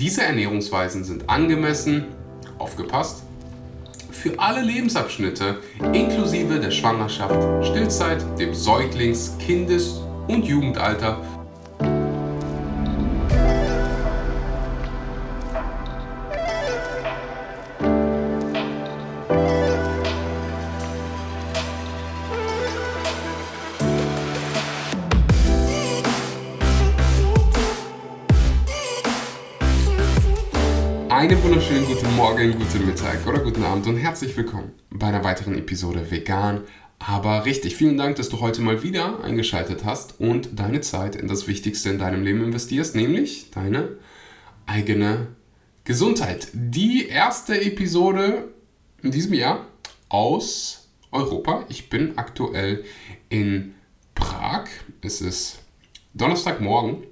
Diese 0.00 0.22
Ernährungsweisen 0.22 1.02
sind 1.02 1.28
angemessen, 1.28 2.04
aufgepasst, 2.56 3.24
für 4.12 4.38
alle 4.38 4.62
Lebensabschnitte, 4.62 5.56
inklusive 5.92 6.60
der 6.60 6.70
Schwangerschaft, 6.70 7.66
Stillzeit, 7.66 8.24
dem 8.38 8.54
Säuglings-, 8.54 9.36
Kindes- 9.44 10.00
und 10.28 10.44
Jugendalter 10.44 11.20
Morgen, 32.38 32.56
guten 32.56 32.86
Mittag 32.86 33.26
oder 33.26 33.40
guten 33.40 33.64
Abend 33.64 33.88
und 33.88 33.96
herzlich 33.96 34.36
willkommen 34.36 34.70
bei 34.90 35.08
einer 35.08 35.24
weiteren 35.24 35.58
Episode 35.58 36.08
Vegan, 36.12 36.60
aber 37.00 37.44
richtig. 37.46 37.74
Vielen 37.74 37.98
Dank, 37.98 38.14
dass 38.14 38.28
du 38.28 38.38
heute 38.38 38.60
mal 38.60 38.84
wieder 38.84 39.24
eingeschaltet 39.24 39.84
hast 39.84 40.20
und 40.20 40.56
deine 40.56 40.80
Zeit 40.80 41.16
in 41.16 41.26
das 41.26 41.48
Wichtigste 41.48 41.90
in 41.90 41.98
deinem 41.98 42.22
Leben 42.22 42.44
investierst, 42.44 42.94
nämlich 42.94 43.50
deine 43.50 43.88
eigene 44.66 45.26
Gesundheit. 45.82 46.46
Die 46.52 47.08
erste 47.08 47.60
Episode 47.60 48.44
in 49.02 49.10
diesem 49.10 49.34
Jahr 49.34 49.66
aus 50.08 50.86
Europa. 51.10 51.64
Ich 51.68 51.90
bin 51.90 52.18
aktuell 52.18 52.84
in 53.30 53.74
Prag. 54.14 54.68
Es 55.00 55.20
ist 55.20 55.58
Donnerstagmorgen, 56.14 57.02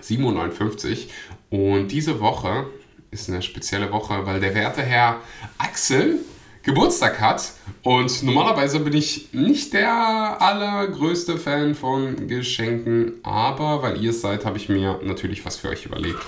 7.59 0.00 1.08
Uhr 1.50 1.78
und 1.78 1.88
diese 1.90 2.20
Woche 2.20 2.66
ist 3.10 3.28
eine 3.28 3.42
spezielle 3.42 3.90
Woche, 3.92 4.26
weil 4.26 4.40
der 4.40 4.54
werte 4.54 4.82
Herr 4.82 5.20
Axel 5.58 6.20
Geburtstag 6.62 7.20
hat. 7.20 7.52
Und 7.82 8.22
normalerweise 8.22 8.80
bin 8.80 8.92
ich 8.92 9.32
nicht 9.32 9.72
der 9.72 10.40
allergrößte 10.40 11.38
Fan 11.38 11.74
von 11.74 12.28
Geschenken, 12.28 13.14
aber 13.22 13.82
weil 13.82 14.02
ihr 14.02 14.10
es 14.10 14.20
seid, 14.20 14.44
habe 14.44 14.58
ich 14.58 14.68
mir 14.68 15.00
natürlich 15.02 15.44
was 15.44 15.56
für 15.56 15.70
euch 15.70 15.86
überlegt. 15.86 16.20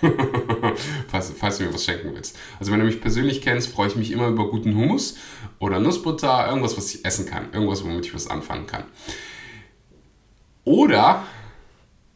falls, 1.08 1.32
falls 1.36 1.58
du 1.58 1.64
mir 1.64 1.74
was 1.74 1.84
schenken 1.84 2.14
willst. 2.14 2.36
Also 2.60 2.70
wenn 2.70 2.78
du 2.78 2.86
mich 2.86 3.00
persönlich 3.00 3.42
kennst, 3.42 3.68
freue 3.68 3.88
ich 3.88 3.96
mich 3.96 4.12
immer 4.12 4.28
über 4.28 4.48
guten 4.48 4.76
Hummus 4.76 5.16
oder 5.58 5.80
Nussbutter, 5.80 6.46
irgendwas, 6.46 6.76
was 6.76 6.94
ich 6.94 7.04
essen 7.04 7.26
kann, 7.26 7.52
irgendwas, 7.52 7.82
womit 7.82 8.06
ich 8.06 8.14
was 8.14 8.28
anfangen 8.28 8.66
kann. 8.66 8.84
Oder, 10.64 11.24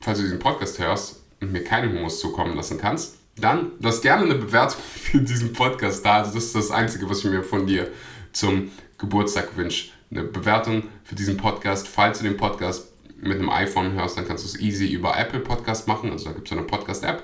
falls 0.00 0.18
du 0.18 0.24
diesen 0.24 0.38
Podcast 0.38 0.78
hörst 0.78 1.22
und 1.40 1.50
mir 1.50 1.64
keinen 1.64 1.96
Hummus 1.96 2.20
zukommen 2.20 2.54
lassen 2.54 2.78
kannst, 2.78 3.16
dann 3.36 3.72
lass 3.80 4.02
gerne 4.02 4.24
eine 4.24 4.34
Bewertung 4.34 4.80
für 4.94 5.18
diesen 5.18 5.52
Podcast 5.52 6.04
da. 6.04 6.18
Also 6.18 6.34
das 6.34 6.44
ist 6.44 6.54
das 6.54 6.70
Einzige, 6.70 7.08
was 7.08 7.18
ich 7.18 7.24
mir 7.24 7.42
von 7.42 7.66
dir 7.66 7.90
zum 8.32 8.70
Geburtstag 8.98 9.56
wünsche. 9.56 9.90
Eine 10.10 10.24
Bewertung 10.24 10.84
für 11.04 11.14
diesen 11.14 11.36
Podcast. 11.36 11.88
Falls 11.88 12.18
du 12.18 12.24
den 12.24 12.36
Podcast 12.36 12.92
mit 13.20 13.38
einem 13.38 13.50
iPhone 13.50 13.92
hörst, 13.92 14.16
dann 14.16 14.26
kannst 14.26 14.44
du 14.44 14.48
es 14.48 14.60
easy 14.60 14.92
über 14.92 15.16
Apple 15.18 15.40
Podcast 15.40 15.88
machen. 15.88 16.10
Also 16.10 16.26
da 16.26 16.32
gibt 16.32 16.48
es 16.48 16.52
eine 16.52 16.66
Podcast-App. 16.66 17.22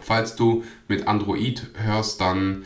Falls 0.00 0.36
du 0.36 0.64
mit 0.88 1.06
Android 1.06 1.66
hörst, 1.74 2.20
dann 2.20 2.64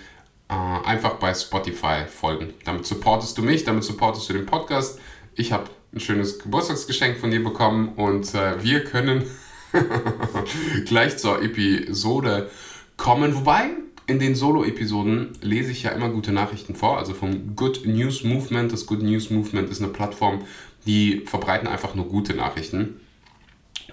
äh, 0.48 0.54
einfach 0.54 1.14
bei 1.14 1.34
Spotify 1.34 2.04
folgen. 2.06 2.54
Damit 2.64 2.86
supportest 2.86 3.36
du 3.38 3.42
mich, 3.42 3.64
damit 3.64 3.82
supportest 3.84 4.28
du 4.28 4.34
den 4.34 4.46
Podcast. 4.46 5.00
Ich 5.34 5.52
habe 5.52 5.70
ein 5.92 6.00
schönes 6.00 6.38
Geburtstagsgeschenk 6.38 7.18
von 7.18 7.30
dir 7.30 7.42
bekommen 7.42 7.88
und 7.96 8.34
äh, 8.34 8.62
wir 8.62 8.84
können 8.84 9.24
gleich 10.86 11.18
zur 11.18 11.42
Episode 11.42 12.50
kommen. 12.96 13.34
Wobei, 13.34 13.70
in 14.06 14.18
den 14.18 14.34
Solo-Episoden 14.34 15.32
lese 15.40 15.72
ich 15.72 15.84
ja 15.84 15.90
immer 15.90 16.10
gute 16.10 16.32
Nachrichten 16.32 16.74
vor, 16.74 16.98
also 16.98 17.14
vom 17.14 17.56
Good 17.56 17.86
News 17.86 18.22
Movement. 18.22 18.72
Das 18.72 18.86
Good 18.86 19.02
News 19.02 19.30
Movement 19.30 19.70
ist 19.70 19.82
eine 19.82 19.92
Plattform, 19.92 20.42
die 20.86 21.22
verbreiten 21.26 21.66
einfach 21.66 21.94
nur 21.94 22.08
gute 22.08 22.34
Nachrichten. 22.34 23.00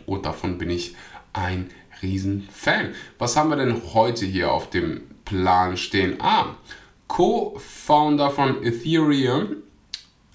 Und 0.06 0.25
davon 0.25 0.58
bin 0.58 0.70
ich 0.70 0.96
ein 1.34 1.70
Riesenfan. 2.02 2.94
Was 3.18 3.38
haben 3.38 3.50
wir 3.50 3.56
denn 3.58 3.81
heute 3.94 4.25
hier 4.25 4.52
auf 4.52 4.70
dem 4.70 5.02
Plan 5.24 5.78
stehen? 5.78 6.16
Ah, 6.20 6.56
Co-Founder 7.08 8.31
von 8.31 8.64
Ethereum 8.64 9.58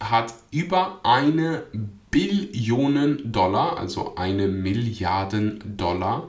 hat 0.01 0.35
über 0.51 1.01
eine 1.03 1.65
Billionen 2.17 3.31
Dollar, 3.31 3.77
also 3.77 4.15
eine 4.15 4.49
Milliarden 4.49 5.77
Dollar, 5.77 6.29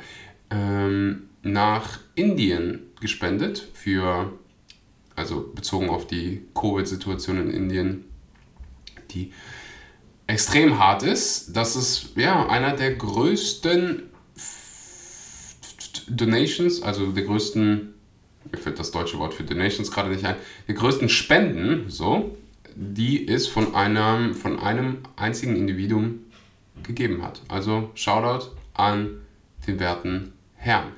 ähm, 0.49 1.29
nach 1.43 2.01
Indien 2.13 2.81
gespendet 2.99 3.69
für, 3.71 4.33
also 5.15 5.49
bezogen 5.55 5.89
auf 5.89 6.05
die 6.05 6.43
Covid-Situation 6.53 7.37
in 7.37 7.51
Indien, 7.51 8.03
die 9.11 9.31
extrem 10.27 10.77
hart 10.77 11.03
ist. 11.03 11.55
Das 11.55 11.77
ist 11.77 12.17
ja 12.17 12.49
einer 12.49 12.75
der 12.75 12.95
größten 12.95 14.03
Donations, 16.09 16.83
also 16.83 17.13
der 17.13 17.23
größten, 17.23 17.93
mir 18.51 18.57
fällt 18.57 18.77
das 18.77 18.91
deutsche 18.91 19.19
Wort 19.19 19.33
für 19.33 19.45
Donations 19.45 19.89
gerade 19.89 20.09
nicht 20.09 20.25
ein, 20.25 20.35
der 20.67 20.75
größten 20.75 21.07
Spenden, 21.07 21.89
so, 21.89 22.35
die 22.79 23.27
es 23.27 23.47
von 23.47 23.73
einem, 23.73 24.35
von 24.35 24.59
einem 24.59 24.99
einzigen 25.15 25.55
Individuum 25.55 26.19
gegeben 26.83 27.23
hat. 27.23 27.41
Also 27.47 27.89
Shoutout 27.95 28.51
an 28.75 29.21
den 29.65 29.79
werten 29.79 30.33
Herrn. 30.55 30.91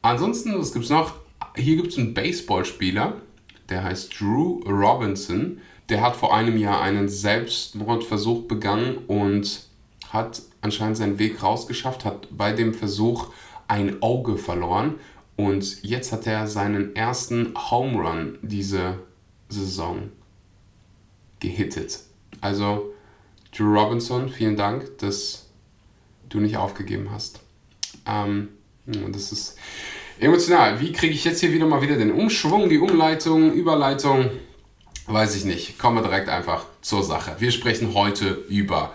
Ansonsten, 0.00 0.58
was 0.58 0.72
gibt 0.72 0.86
es 0.86 0.90
noch? 0.90 1.14
Hier 1.54 1.76
gibt 1.76 1.88
es 1.88 1.98
einen 1.98 2.14
Baseballspieler, 2.14 3.20
der 3.68 3.84
heißt 3.84 4.18
Drew 4.18 4.60
Robinson. 4.64 5.60
Der 5.90 6.00
hat 6.00 6.16
vor 6.16 6.34
einem 6.34 6.56
Jahr 6.56 6.80
einen 6.80 7.08
Selbstmordversuch 7.08 8.48
begangen 8.48 8.98
und 9.06 9.66
hat 10.10 10.42
anscheinend 10.62 10.96
seinen 10.96 11.18
Weg 11.18 11.42
rausgeschafft, 11.42 12.06
hat 12.06 12.28
bei 12.30 12.52
dem 12.52 12.72
Versuch 12.72 13.28
ein 13.68 14.02
Auge 14.02 14.38
verloren 14.38 14.94
und 15.36 15.82
jetzt 15.82 16.10
hat 16.12 16.26
er 16.26 16.46
seinen 16.46 16.96
ersten 16.96 17.54
Home 17.70 17.98
Run 17.98 18.38
diese 18.42 18.98
Saison 19.50 20.10
gehittet. 21.40 22.00
Also, 22.40 22.92
Drew 23.56 23.72
Robinson, 23.72 24.28
vielen 24.28 24.56
Dank, 24.56 24.98
dass 24.98 25.46
du 26.28 26.40
nicht 26.40 26.56
aufgegeben 26.56 27.10
hast. 27.10 27.40
Ähm, 28.06 28.48
das 28.86 29.32
ist 29.32 29.58
emotional. 30.18 30.80
Wie 30.80 30.92
kriege 30.92 31.14
ich 31.14 31.24
jetzt 31.24 31.40
hier 31.40 31.52
wieder 31.52 31.66
mal 31.66 31.82
wieder 31.82 31.96
den 31.96 32.12
Umschwung, 32.12 32.68
die 32.68 32.78
Umleitung, 32.78 33.52
Überleitung? 33.52 34.30
Weiß 35.06 35.36
ich 35.36 35.44
nicht. 35.44 35.78
Kommen 35.78 35.96
wir 35.96 36.02
direkt 36.02 36.28
einfach 36.28 36.66
zur 36.82 37.02
Sache. 37.02 37.36
Wir 37.38 37.50
sprechen 37.50 37.94
heute 37.94 38.44
über 38.48 38.92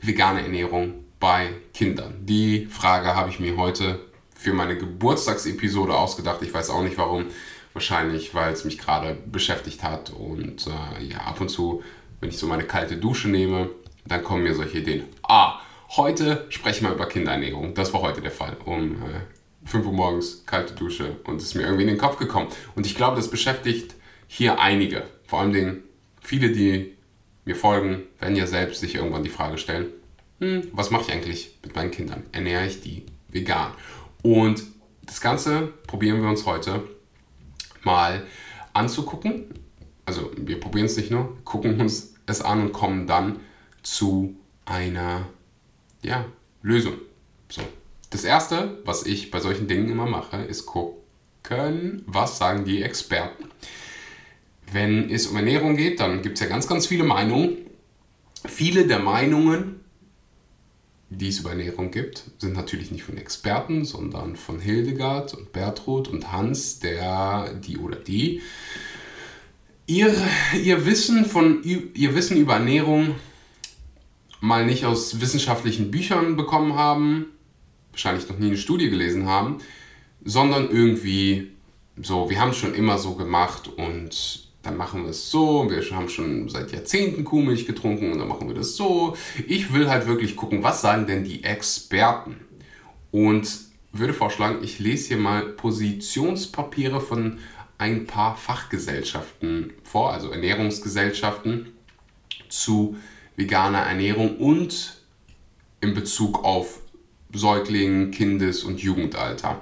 vegane 0.00 0.42
Ernährung 0.42 1.04
bei 1.18 1.50
Kindern. 1.74 2.14
Die 2.20 2.66
Frage 2.66 3.14
habe 3.14 3.30
ich 3.30 3.40
mir 3.40 3.56
heute 3.56 4.00
für 4.36 4.52
meine 4.52 4.76
Geburtstagsepisode 4.76 5.94
ausgedacht. 5.94 6.42
Ich 6.42 6.52
weiß 6.52 6.70
auch 6.70 6.82
nicht 6.82 6.98
warum. 6.98 7.26
Wahrscheinlich, 7.72 8.34
weil 8.34 8.52
es 8.52 8.64
mich 8.64 8.78
gerade 8.78 9.16
beschäftigt 9.26 9.82
hat. 9.82 10.10
Und 10.10 10.66
äh, 10.66 11.04
ja, 11.04 11.18
ab 11.18 11.40
und 11.40 11.48
zu, 11.48 11.82
wenn 12.20 12.28
ich 12.28 12.38
so 12.38 12.46
meine 12.46 12.64
kalte 12.64 12.96
Dusche 12.96 13.28
nehme, 13.28 13.70
dann 14.06 14.22
kommen 14.22 14.42
mir 14.42 14.54
solche 14.54 14.78
Ideen. 14.78 15.04
Ah, 15.22 15.60
heute 15.96 16.46
sprechen 16.48 16.86
wir 16.86 16.94
über 16.94 17.06
Kinderernährung. 17.06 17.74
Das 17.74 17.92
war 17.92 18.02
heute 18.02 18.20
der 18.20 18.30
Fall. 18.30 18.56
Um 18.64 18.92
äh, 19.02 19.20
5 19.64 19.86
Uhr 19.86 19.92
morgens, 19.92 20.44
kalte 20.46 20.74
Dusche 20.74 21.16
und 21.24 21.36
es 21.36 21.44
ist 21.44 21.54
mir 21.54 21.62
irgendwie 21.62 21.82
in 21.82 21.88
den 21.88 21.98
Kopf 21.98 22.18
gekommen. 22.18 22.48
Und 22.74 22.86
ich 22.86 22.94
glaube, 22.94 23.16
das 23.16 23.30
beschäftigt 23.30 23.94
hier 24.26 24.60
einige. 24.60 25.04
Vor 25.24 25.40
allen 25.40 25.52
Dingen 25.52 25.82
viele, 26.20 26.50
die 26.50 26.96
mir 27.44 27.56
folgen, 27.56 28.02
werden 28.18 28.36
ja 28.36 28.46
selbst 28.46 28.80
sich 28.80 28.94
irgendwann 28.94 29.22
die 29.22 29.30
Frage 29.30 29.58
stellen, 29.58 29.86
hm, 30.40 30.68
was 30.72 30.90
mache 30.90 31.02
ich 31.02 31.12
eigentlich 31.12 31.58
mit 31.62 31.74
meinen 31.74 31.90
Kindern? 31.90 32.24
Ernähre 32.32 32.66
ich 32.66 32.80
die 32.80 33.06
vegan? 33.28 33.72
Und 34.22 34.62
das 35.04 35.20
Ganze 35.20 35.72
probieren 35.86 36.22
wir 36.22 36.28
uns 36.28 36.46
heute 36.46 36.82
mal 37.84 38.26
anzugucken. 38.72 39.46
Also 40.04 40.30
wir 40.36 40.58
probieren 40.60 40.86
es 40.86 40.96
nicht 40.96 41.10
nur, 41.10 41.36
gucken 41.44 41.80
uns 41.80 42.14
es 42.26 42.42
an 42.42 42.60
und 42.60 42.72
kommen 42.72 43.06
dann 43.06 43.40
zu 43.82 44.36
einer 44.64 45.26
ja, 46.02 46.24
Lösung. 46.62 46.94
So. 47.48 47.62
Das 48.10 48.24
erste, 48.24 48.78
was 48.84 49.06
ich 49.06 49.30
bei 49.30 49.40
solchen 49.40 49.68
Dingen 49.68 49.90
immer 49.90 50.06
mache, 50.06 50.36
ist 50.36 50.66
gucken, 50.66 52.02
was 52.06 52.38
sagen 52.38 52.64
die 52.64 52.82
Experten. 52.82 53.46
Wenn 54.70 55.10
es 55.10 55.26
um 55.26 55.36
Ernährung 55.36 55.76
geht, 55.76 56.00
dann 56.00 56.22
gibt 56.22 56.34
es 56.34 56.40
ja 56.40 56.48
ganz, 56.48 56.66
ganz 56.66 56.86
viele 56.86 57.04
Meinungen. 57.04 57.58
Viele 58.46 58.86
der 58.86 58.98
Meinungen 58.98 59.81
die 61.18 61.28
es 61.28 61.40
über 61.40 61.50
Ernährung 61.50 61.90
gibt, 61.90 62.24
sind 62.38 62.54
natürlich 62.54 62.90
nicht 62.90 63.04
von 63.04 63.16
Experten, 63.16 63.84
sondern 63.84 64.36
von 64.36 64.60
Hildegard 64.60 65.34
und 65.34 65.52
Bertrud 65.52 66.08
und 66.08 66.32
Hans, 66.32 66.80
der, 66.80 67.54
die 67.54 67.78
oder 67.78 67.96
die, 67.96 68.40
ihr, 69.86 70.14
ihr, 70.62 70.86
Wissen 70.86 71.24
von, 71.24 71.62
ihr 71.62 72.14
Wissen 72.14 72.36
über 72.36 72.54
Ernährung 72.54 73.14
mal 74.40 74.66
nicht 74.66 74.84
aus 74.84 75.20
wissenschaftlichen 75.20 75.90
Büchern 75.90 76.36
bekommen 76.36 76.74
haben, 76.74 77.26
wahrscheinlich 77.92 78.28
noch 78.28 78.38
nie 78.38 78.48
eine 78.48 78.56
Studie 78.56 78.90
gelesen 78.90 79.26
haben, 79.26 79.58
sondern 80.24 80.70
irgendwie 80.70 81.52
so, 82.00 82.30
wir 82.30 82.40
haben 82.40 82.50
es 82.50 82.56
schon 82.56 82.74
immer 82.74 82.98
so 82.98 83.14
gemacht 83.14 83.68
und 83.68 84.51
dann 84.62 84.76
machen 84.76 85.02
wir 85.02 85.10
es 85.10 85.30
so. 85.30 85.68
Wir 85.68 85.82
haben 85.96 86.08
schon 86.08 86.48
seit 86.48 86.72
Jahrzehnten 86.72 87.24
Kuhmilch 87.24 87.66
getrunken 87.66 88.12
und 88.12 88.18
dann 88.18 88.28
machen 88.28 88.48
wir 88.48 88.54
das 88.54 88.76
so. 88.76 89.16
Ich 89.46 89.72
will 89.72 89.88
halt 89.88 90.06
wirklich 90.06 90.36
gucken, 90.36 90.62
was 90.62 90.80
sagen 90.80 91.06
denn 91.06 91.24
die 91.24 91.44
Experten? 91.44 92.36
Und 93.10 93.48
würde 93.92 94.14
vorschlagen, 94.14 94.62
ich 94.62 94.78
lese 94.78 95.08
hier 95.08 95.16
mal 95.18 95.42
Positionspapiere 95.42 97.00
von 97.00 97.38
ein 97.76 98.06
paar 98.06 98.36
Fachgesellschaften 98.36 99.72
vor, 99.82 100.12
also 100.12 100.30
Ernährungsgesellschaften 100.30 101.72
zu 102.48 102.96
veganer 103.36 103.80
Ernährung 103.80 104.36
und 104.38 104.98
in 105.80 105.94
Bezug 105.94 106.44
auf 106.44 106.80
Säuglingen, 107.32 108.10
Kindes- 108.10 108.62
und 108.62 108.80
Jugendalter. 108.80 109.60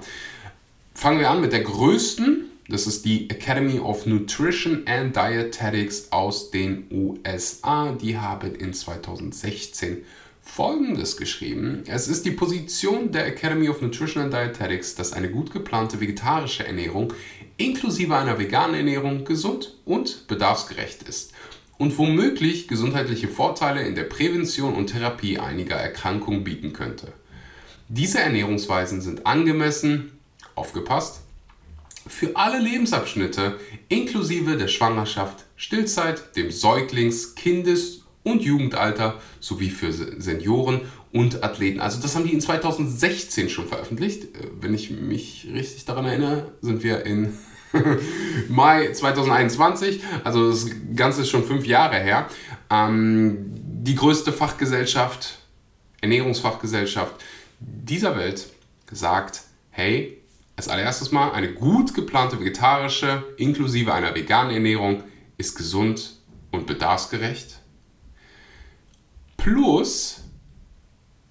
Fangen 0.93 1.19
wir 1.19 1.29
an 1.29 1.41
mit 1.41 1.51
der 1.51 1.63
größten, 1.63 2.50
das 2.71 2.87
ist 2.87 3.03
die 3.03 3.29
Academy 3.29 3.79
of 3.79 4.05
Nutrition 4.05 4.83
and 4.87 5.13
Dietetics 5.13 6.07
aus 6.09 6.51
den 6.51 6.87
USA. 6.89 7.91
Die 7.91 8.17
haben 8.17 8.55
in 8.55 8.73
2016 8.73 10.05
Folgendes 10.41 11.17
geschrieben. 11.17 11.83
Es 11.85 12.07
ist 12.07 12.25
die 12.25 12.31
Position 12.31 13.11
der 13.11 13.27
Academy 13.27 13.67
of 13.67 13.81
Nutrition 13.81 14.23
and 14.23 14.33
Dietetics, 14.33 14.95
dass 14.95 15.11
eine 15.11 15.29
gut 15.29 15.51
geplante 15.51 15.99
vegetarische 15.99 16.65
Ernährung 16.65 17.13
inklusive 17.57 18.15
einer 18.15 18.39
veganen 18.39 18.75
Ernährung 18.75 19.25
gesund 19.25 19.75
und 19.83 20.27
bedarfsgerecht 20.29 21.03
ist 21.03 21.33
und 21.77 21.97
womöglich 21.97 22.69
gesundheitliche 22.69 23.27
Vorteile 23.27 23.81
in 23.81 23.95
der 23.95 24.03
Prävention 24.03 24.75
und 24.75 24.87
Therapie 24.87 25.39
einiger 25.39 25.75
Erkrankungen 25.75 26.45
bieten 26.45 26.71
könnte. 26.71 27.11
Diese 27.89 28.19
Ernährungsweisen 28.19 29.01
sind 29.01 29.27
angemessen, 29.27 30.13
aufgepasst, 30.55 31.20
für 32.07 32.35
alle 32.35 32.59
Lebensabschnitte 32.59 33.59
inklusive 33.89 34.57
der 34.57 34.67
Schwangerschaft, 34.67 35.45
Stillzeit, 35.55 36.35
dem 36.35 36.49
Säuglings-, 36.49 37.35
Kindes- 37.35 38.01
und 38.23 38.41
Jugendalter 38.41 39.19
sowie 39.39 39.69
für 39.69 39.91
Senioren 39.91 40.81
und 41.11 41.43
Athleten. 41.43 41.79
Also 41.79 42.01
das 42.01 42.15
haben 42.15 42.25
die 42.25 42.33
in 42.33 42.41
2016 42.41 43.49
schon 43.49 43.67
veröffentlicht. 43.67 44.23
Äh, 44.23 44.47
wenn 44.59 44.73
ich 44.73 44.91
mich 44.91 45.47
richtig 45.53 45.85
daran 45.85 46.05
erinnere, 46.05 46.51
sind 46.61 46.83
wir 46.83 47.05
in 47.05 47.37
Mai 48.49 48.91
2021. 48.91 50.01
Also 50.23 50.49
das 50.49 50.67
Ganze 50.95 51.21
ist 51.21 51.29
schon 51.29 51.43
fünf 51.43 51.65
Jahre 51.65 51.99
her. 51.99 52.27
Ähm, 52.69 53.51
die 53.83 53.95
größte 53.95 54.31
Fachgesellschaft, 54.31 55.39
Ernährungsfachgesellschaft 56.01 57.15
dieser 57.59 58.15
Welt 58.17 58.47
sagt, 58.91 59.41
hey, 59.69 60.20
als 60.55 60.67
allererstes 60.67 61.11
mal 61.11 61.31
eine 61.31 61.53
gut 61.53 61.93
geplante 61.93 62.39
vegetarische 62.39 63.23
inklusive 63.37 63.93
einer 63.93 64.13
veganen 64.13 64.53
Ernährung 64.53 65.03
ist 65.37 65.55
gesund 65.55 66.17
und 66.51 66.67
bedarfsgerecht. 66.67 67.59
Plus, 69.37 70.21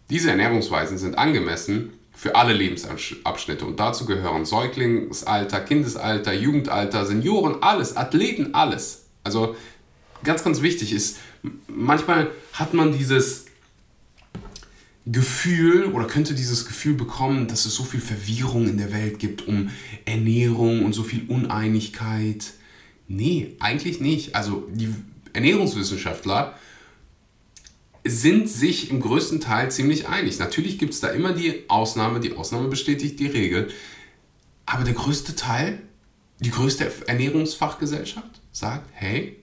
diese 0.09 0.31
Ernährungsweisen 0.31 0.99
sind 0.99 1.17
angemessen 1.17 1.93
für 2.13 2.35
alle 2.35 2.53
Lebensabschnitte 2.53 3.65
und 3.65 3.79
dazu 3.79 4.05
gehören 4.05 4.45
Säuglingsalter, 4.45 5.61
Kindesalter, 5.61 6.33
Jugendalter, 6.33 7.07
Senioren, 7.07 7.63
alles, 7.63 7.97
Athleten, 7.97 8.55
alles. 8.55 9.07
Also 9.23 9.55
ganz, 10.25 10.43
ganz 10.43 10.61
wichtig 10.61 10.93
ist, 10.93 11.19
manchmal 11.69 12.31
hat 12.53 12.75
man 12.75 12.93
dieses 12.93 13.47
Gefühl 15.07 15.87
oder 15.87 16.07
könnte 16.07 16.35
dieses 16.35 16.67
Gefühl 16.67 16.95
bekommen, 16.95 17.49
dass 17.49 17.65
es 17.65 17.75
so 17.75 17.85
viel 17.85 18.01
Verwirrung 18.01 18.69
in 18.69 18.77
der 18.77 18.93
Welt 18.93 19.19
gibt 19.19 19.47
um 19.49 19.71
Ernährung 20.05 20.85
und 20.85 20.93
so 20.93 21.03
viel 21.03 21.25
Uneinigkeit. 21.29 22.53
Nee, 23.09 23.57
eigentlich 23.61 24.01
nicht. 24.01 24.35
Also 24.35 24.69
die 24.73 24.95
Ernährungswissenschaftler 25.33 26.55
sind 28.05 28.49
sich 28.49 28.91
im 28.91 29.01
größten 29.01 29.41
Teil 29.41 29.71
ziemlich 29.71 30.09
einig. 30.09 30.39
Natürlich 30.39 30.79
gibt 30.79 30.95
es 30.95 31.01
da 31.01 31.09
immer 31.09 31.33
die 31.33 31.69
Ausnahme, 31.69 32.21
die 32.21 32.35
Ausnahme 32.35 32.69
bestätigt 32.69 33.19
die 33.21 33.27
Regel. 33.27 33.69
Aber 34.67 34.85
der 34.85 34.95
größte 34.95 35.35
Teil, 35.35 35.81
die 36.41 36.51
größte 36.51 36.91
Ernährungsfachgesellschaft 37.07 38.41
sagt, 38.53 38.89
hey, 38.93 39.40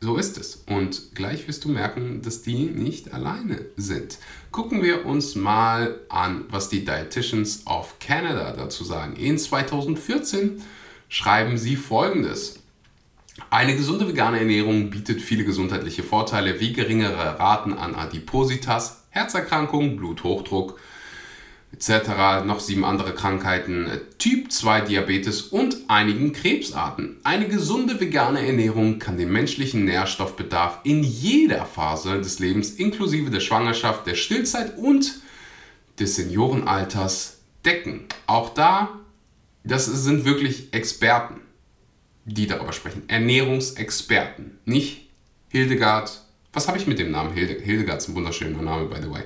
so 0.00 0.16
ist 0.16 0.38
es. 0.38 0.64
Und 0.68 1.14
gleich 1.14 1.48
wirst 1.48 1.64
du 1.64 1.68
merken, 1.68 2.22
dass 2.22 2.42
die 2.42 2.66
nicht 2.66 3.12
alleine 3.12 3.66
sind. 3.76 4.18
Gucken 4.52 4.82
wir 4.82 5.06
uns 5.06 5.34
mal 5.34 5.98
an, 6.08 6.44
was 6.50 6.68
die 6.68 6.84
Dietitians 6.84 7.66
of 7.66 7.98
Canada 7.98 8.52
dazu 8.52 8.84
sagen. 8.84 9.16
In 9.16 9.38
2014 9.38 10.62
schreiben 11.08 11.58
sie 11.58 11.76
folgendes. 11.76 12.60
Eine 13.50 13.76
gesunde 13.76 14.08
vegane 14.08 14.38
Ernährung 14.40 14.90
bietet 14.90 15.22
viele 15.22 15.44
gesundheitliche 15.44 16.02
Vorteile 16.02 16.60
wie 16.60 16.72
geringere 16.72 17.38
Raten 17.38 17.72
an 17.72 17.94
Adipositas, 17.94 19.04
Herzerkrankungen, 19.10 19.96
Bluthochdruck, 19.96 20.78
etc. 21.72 22.44
Noch 22.44 22.60
sieben 22.60 22.84
andere 22.84 23.14
Krankheiten, 23.14 23.88
Typ 24.18 24.50
2 24.50 24.82
Diabetes 24.82 25.42
und 25.42 25.76
einigen 25.88 26.32
Krebsarten. 26.32 27.18
Eine 27.24 27.46
gesunde 27.46 28.00
vegane 28.00 28.46
Ernährung 28.46 28.98
kann 28.98 29.18
den 29.18 29.30
menschlichen 29.30 29.84
Nährstoffbedarf 29.84 30.80
in 30.84 31.02
jeder 31.02 31.66
Phase 31.66 32.18
des 32.18 32.38
Lebens 32.38 32.70
inklusive 32.70 33.30
der 33.30 33.40
Schwangerschaft, 33.40 34.06
der 34.06 34.14
Stillzeit 34.14 34.76
und 34.76 35.20
des 35.98 36.16
Seniorenalters 36.16 37.38
decken. 37.64 38.06
Auch 38.26 38.54
da, 38.54 38.90
das 39.64 39.86
sind 39.86 40.24
wirklich 40.24 40.72
Experten, 40.72 41.40
die 42.24 42.46
darüber 42.46 42.72
sprechen. 42.72 43.02
Ernährungsexperten, 43.08 44.58
nicht 44.64 45.08
Hildegard. 45.50 46.22
Was 46.52 46.66
habe 46.66 46.78
ich 46.78 46.86
mit 46.86 46.98
dem 46.98 47.10
Namen? 47.10 47.34
Hildegard 47.34 47.98
ist 47.98 48.08
ein 48.08 48.14
wunderschöner 48.14 48.62
Name, 48.62 48.86
by 48.86 49.00
the 49.02 49.10
way. 49.10 49.22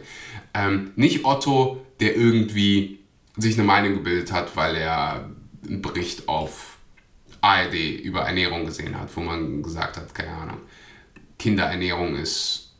Ähm, 0.55 0.93
nicht 0.97 1.25
Otto 1.25 1.85
der 2.03 2.17
irgendwie 2.17 2.99
sich 3.37 3.55
eine 3.55 3.67
Meinung 3.67 3.95
gebildet 3.95 4.33
hat, 4.33 4.57
weil 4.57 4.77
er 4.77 5.31
einen 5.65 5.81
Bericht 5.81 6.29
auf 6.29 6.77
ARD 7.41 8.01
über 8.03 8.23
Ernährung 8.23 8.67
gesehen 8.67 8.99
hat, 8.99 9.17
wo 9.17 9.21
man 9.21 9.63
gesagt 9.63 9.97
hat, 9.97 10.13
keine 10.15 10.33
Ahnung, 10.33 10.59
Kinderernährung 11.39 12.17
ist 12.17 12.73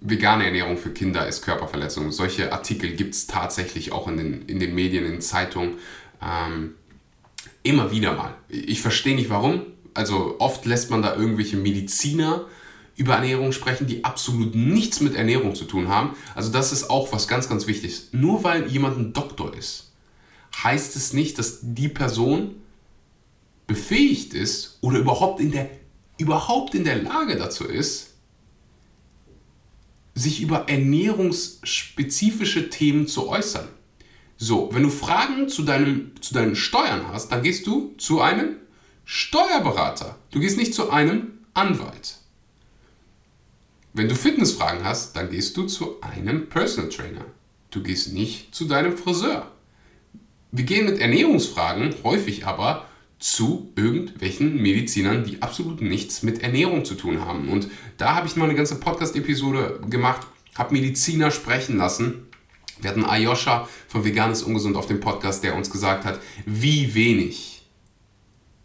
vegane 0.00 0.46
Ernährung 0.46 0.76
für 0.76 0.90
Kinder 0.90 1.28
ist 1.28 1.42
Körperverletzung. 1.42 2.10
Solche 2.10 2.52
Artikel 2.52 2.96
gibt 2.96 3.14
es 3.14 3.26
tatsächlich 3.26 3.92
auch 3.92 4.08
in 4.08 4.16
den, 4.16 4.42
in 4.46 4.58
den 4.58 4.74
Medien, 4.74 5.04
in 5.04 5.20
Zeitungen. 5.20 5.74
Ähm, 6.22 6.74
immer 7.62 7.92
wieder 7.92 8.14
mal. 8.14 8.34
Ich 8.48 8.80
verstehe 8.80 9.14
nicht 9.14 9.30
warum. 9.30 9.66
Also 9.94 10.36
oft 10.38 10.64
lässt 10.64 10.90
man 10.90 11.02
da 11.02 11.14
irgendwelche 11.14 11.56
Mediziner 11.56 12.46
über 13.00 13.14
Ernährung 13.14 13.52
sprechen, 13.52 13.86
die 13.86 14.04
absolut 14.04 14.54
nichts 14.54 15.00
mit 15.00 15.14
Ernährung 15.14 15.54
zu 15.54 15.64
tun 15.64 15.88
haben. 15.88 16.14
Also 16.34 16.52
das 16.52 16.70
ist 16.70 16.90
auch 16.90 17.10
was 17.12 17.28
ganz, 17.28 17.48
ganz 17.48 17.66
Wichtiges. 17.66 18.08
Nur 18.12 18.44
weil 18.44 18.68
jemand 18.68 18.98
ein 18.98 19.14
Doktor 19.14 19.56
ist, 19.56 19.92
heißt 20.62 20.96
es 20.96 21.14
nicht, 21.14 21.38
dass 21.38 21.60
die 21.62 21.88
Person 21.88 22.56
befähigt 23.66 24.34
ist 24.34 24.76
oder 24.82 24.98
überhaupt 24.98 25.40
in 25.40 25.50
der, 25.50 25.70
überhaupt 26.18 26.74
in 26.74 26.84
der 26.84 27.02
Lage 27.02 27.38
dazu 27.38 27.64
ist, 27.64 28.16
sich 30.14 30.42
über 30.42 30.68
ernährungsspezifische 30.68 32.68
Themen 32.68 33.06
zu 33.06 33.30
äußern. 33.30 33.68
So, 34.36 34.68
wenn 34.72 34.82
du 34.82 34.90
Fragen 34.90 35.48
zu, 35.48 35.62
deinem, 35.62 36.10
zu 36.20 36.34
deinen 36.34 36.54
Steuern 36.54 37.08
hast, 37.08 37.32
dann 37.32 37.42
gehst 37.42 37.66
du 37.66 37.94
zu 37.96 38.20
einem 38.20 38.56
Steuerberater. 39.06 40.18
Du 40.32 40.40
gehst 40.40 40.58
nicht 40.58 40.74
zu 40.74 40.90
einem 40.90 41.38
Anwalt. 41.54 42.19
Wenn 43.92 44.08
du 44.08 44.14
Fitnessfragen 44.14 44.84
hast, 44.84 45.16
dann 45.16 45.30
gehst 45.30 45.56
du 45.56 45.64
zu 45.64 46.00
einem 46.00 46.48
Personal 46.48 46.90
Trainer. 46.90 47.24
Du 47.70 47.82
gehst 47.82 48.12
nicht 48.12 48.54
zu 48.54 48.66
deinem 48.66 48.96
Friseur. 48.96 49.50
Wir 50.52 50.64
gehen 50.64 50.86
mit 50.86 51.00
Ernährungsfragen 51.00 51.94
häufig 52.04 52.46
aber 52.46 52.86
zu 53.18 53.72
irgendwelchen 53.74 54.62
Medizinern, 54.62 55.24
die 55.24 55.42
absolut 55.42 55.82
nichts 55.82 56.22
mit 56.22 56.40
Ernährung 56.42 56.84
zu 56.84 56.94
tun 56.94 57.24
haben. 57.24 57.48
Und 57.48 57.68
da 57.98 58.14
habe 58.14 58.28
ich 58.28 58.36
mal 58.36 58.44
eine 58.44 58.54
ganze 58.54 58.78
Podcast-Episode 58.78 59.80
gemacht, 59.90 60.24
habe 60.54 60.72
Mediziner 60.72 61.32
sprechen 61.32 61.76
lassen. 61.76 62.28
Wir 62.80 62.90
hatten 62.90 63.04
Ayosha 63.04 63.68
von 63.88 64.04
Veganes 64.04 64.44
Ungesund 64.44 64.76
auf 64.76 64.86
dem 64.86 65.00
Podcast, 65.00 65.42
der 65.42 65.56
uns 65.56 65.68
gesagt 65.68 66.04
hat, 66.04 66.20
wie 66.46 66.94
wenig 66.94 67.49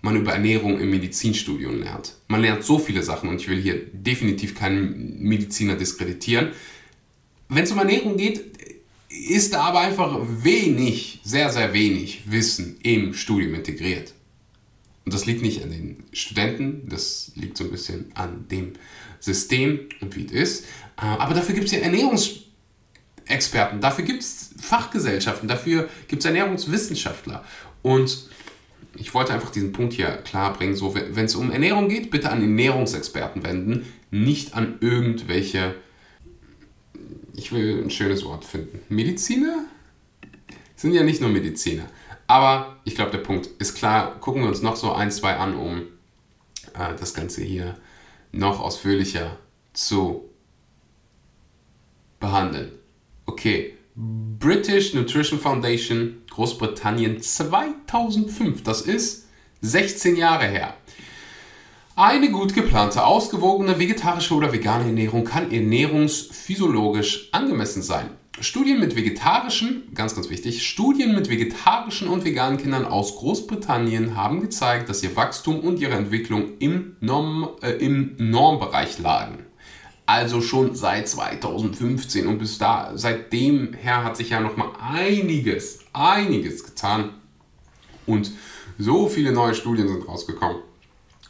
man 0.05 0.15
über 0.15 0.33
Ernährung 0.33 0.79
im 0.79 0.91
Medizinstudium 0.91 1.79
lernt. 1.79 2.13
Man 2.27 2.41
lernt 2.41 2.63
so 2.63 2.77
viele 2.77 3.01
Sachen 3.01 3.27
und 3.27 3.41
ich 3.41 3.49
will 3.49 3.59
hier 3.59 3.81
definitiv 3.91 4.53
keinen 4.53 5.19
Mediziner 5.19 5.75
diskreditieren. 5.75 6.51
Wenn 7.49 7.63
es 7.63 7.71
um 7.71 7.79
Ernährung 7.79 8.15
geht, 8.15 8.55
ist 9.09 9.53
da 9.53 9.63
aber 9.63 9.79
einfach 9.79 10.19
wenig, 10.43 11.21
sehr, 11.23 11.51
sehr 11.51 11.73
wenig 11.73 12.21
Wissen 12.27 12.77
im 12.83 13.15
Studium 13.15 13.55
integriert. 13.55 14.13
Und 15.05 15.13
das 15.13 15.25
liegt 15.25 15.41
nicht 15.41 15.63
an 15.63 15.71
den 15.71 16.03
Studenten, 16.13 16.87
das 16.87 17.31
liegt 17.35 17.57
so 17.57 17.63
ein 17.63 17.71
bisschen 17.71 18.11
an 18.13 18.47
dem 18.49 18.73
System 19.19 19.89
und 20.01 20.15
wie 20.15 20.25
es 20.25 20.31
ist. 20.31 20.65
Äh, 20.97 21.05
aber 21.05 21.33
dafür 21.33 21.55
gibt 21.55 21.65
es 21.65 21.71
ja 21.71 21.79
Ernährungs 21.79 22.41
Experten, 23.27 23.81
dafür 23.81 24.05
gibt 24.05 24.21
es 24.21 24.51
Fachgesellschaften, 24.61 25.47
dafür 25.47 25.89
gibt 26.07 26.21
es 26.21 26.25
Ernährungswissenschaftler. 26.27 27.43
Und 27.81 28.29
ich 28.97 29.13
wollte 29.13 29.33
einfach 29.33 29.51
diesen 29.51 29.71
Punkt 29.71 29.93
hier 29.93 30.07
klar 30.17 30.53
bringen. 30.53 30.75
So, 30.75 30.95
wenn 30.95 31.25
es 31.25 31.35
um 31.35 31.51
Ernährung 31.51 31.89
geht, 31.89 32.11
bitte 32.11 32.31
an 32.31 32.41
Ernährungsexperten 32.41 33.43
wenden, 33.43 33.85
nicht 34.11 34.55
an 34.55 34.77
irgendwelche, 34.79 35.75
ich 37.35 37.51
will 37.51 37.83
ein 37.83 37.89
schönes 37.89 38.23
Wort 38.25 38.45
finden, 38.45 38.79
Mediziner? 38.89 39.65
Sind 40.75 40.93
ja 40.93 41.03
nicht 41.03 41.21
nur 41.21 41.29
Mediziner. 41.29 41.85
Aber 42.27 42.77
ich 42.83 42.95
glaube, 42.95 43.11
der 43.11 43.19
Punkt 43.19 43.47
ist 43.59 43.75
klar. 43.75 44.19
Gucken 44.19 44.41
wir 44.41 44.49
uns 44.49 44.61
noch 44.61 44.75
so 44.75 44.93
ein, 44.93 45.11
zwei 45.11 45.35
an, 45.35 45.55
um 45.55 45.83
äh, 46.73 46.95
das 46.99 47.13
Ganze 47.13 47.43
hier 47.43 47.75
noch 48.31 48.59
ausführlicher 48.59 49.37
zu 49.73 50.29
behandeln. 52.19 52.71
Okay, 53.25 53.77
British 53.97 54.93
Nutrition 54.93 55.39
Foundation, 55.39 56.17
Großbritannien 56.29 57.21
2005. 57.21 58.61
Das 58.63 58.81
ist 58.81 59.29
16 59.61 60.17
Jahre 60.17 60.47
her. 60.47 60.73
Eine 61.95 62.29
gut 62.29 62.53
geplante, 62.53 63.05
ausgewogene 63.05 63.79
vegetarische 63.79 64.33
oder 64.33 64.51
vegane 64.51 64.83
Ernährung 64.83 65.23
kann 65.23 65.49
ernährungsphysiologisch 65.49 67.29
angemessen 67.31 67.81
sein. 67.81 68.09
Studien 68.41 68.81
mit 68.81 68.97
vegetarischen, 68.97 69.93
ganz 69.93 70.13
ganz 70.13 70.29
wichtig, 70.29 70.67
Studien 70.67 71.15
mit 71.15 71.29
vegetarischen 71.29 72.09
und 72.09 72.25
veganen 72.25 72.57
Kindern 72.57 72.83
aus 72.83 73.15
Großbritannien 73.15 74.17
haben 74.17 74.41
gezeigt, 74.41 74.89
dass 74.89 75.03
ihr 75.03 75.15
Wachstum 75.15 75.61
und 75.61 75.79
ihre 75.79 75.93
Entwicklung 75.93 76.57
im, 76.59 76.97
Norm, 76.99 77.47
äh, 77.61 77.71
im 77.71 78.17
Normbereich 78.17 78.99
lagen. 78.99 79.45
Also 80.05 80.41
schon 80.41 80.75
seit 80.75 81.09
2015 81.09 82.27
und 82.27 82.37
bis 82.37 82.59
da, 82.59 82.91
seitdem 82.93 83.73
her 83.73 84.03
hat 84.03 84.17
sich 84.17 84.29
ja 84.29 84.39
noch 84.39 84.55
mal 84.55 84.71
einiges, 84.79 85.79
einiges 85.93 86.63
getan 86.63 87.09
und 88.05 88.31
so 88.77 89.07
viele 89.07 89.31
neue 89.31 89.55
Studien 89.55 89.87
sind 89.87 90.07
rausgekommen. 90.07 90.57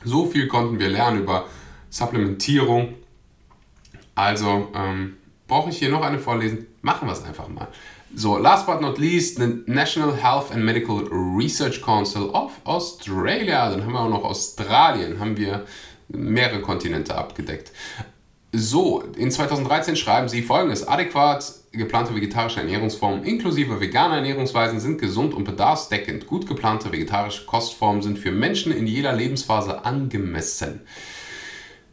So 0.04 0.26
viel 0.26 0.48
konnten 0.48 0.78
wir 0.78 0.90
lernen 0.90 1.22
über 1.22 1.46
Supplementierung. 1.90 2.96
Also 4.14 4.70
ähm, 4.76 5.18
brauche 5.48 5.70
ich 5.70 5.78
hier 5.78 5.90
noch 5.90 6.02
eine 6.02 6.20
vorlesen? 6.20 6.68
Machen 6.82 7.08
wir 7.08 7.14
es 7.14 7.24
einfach 7.24 7.48
mal. 7.48 7.68
So, 8.14 8.38
last 8.38 8.66
but 8.66 8.82
not 8.82 8.98
least, 8.98 9.38
the 9.38 9.64
National 9.66 10.16
Health 10.16 10.52
and 10.52 10.64
Medical 10.64 11.06
Research 11.12 11.82
Council 11.82 12.30
of 12.30 12.52
Australia. 12.66 13.70
Dann 13.70 13.84
haben 13.84 13.94
wir 13.94 14.00
auch 14.00 14.10
noch 14.10 14.24
Australien, 14.24 15.20
haben 15.20 15.36
wir 15.38 15.66
mehrere 16.08 16.62
Kontinente 16.62 17.16
abgedeckt. 17.16 17.72
So, 18.58 19.04
in 19.18 19.32
2013 19.32 19.98
schreiben 19.98 20.30
sie 20.30 20.42
folgendes: 20.42 20.88
Adäquat 20.88 21.56
geplante 21.74 22.16
vegetarische 22.16 22.62
Ernährungsformen 22.62 23.26
inklusive 23.26 23.82
veganer 23.82 24.16
Ernährungsweisen 24.16 24.80
sind 24.80 25.02
gesund 25.02 25.34
und 25.34 25.44
bedarfsdeckend. 25.44 26.26
Gut 26.26 26.48
geplante 26.48 26.90
vegetarische 26.94 27.46
Kostformen 27.46 28.02
sind 28.02 28.18
für 28.18 28.32
Menschen 28.32 28.72
in 28.72 28.88
jeder 28.88 29.12
Lebensphase 29.12 29.84
angemessen. 29.84 30.82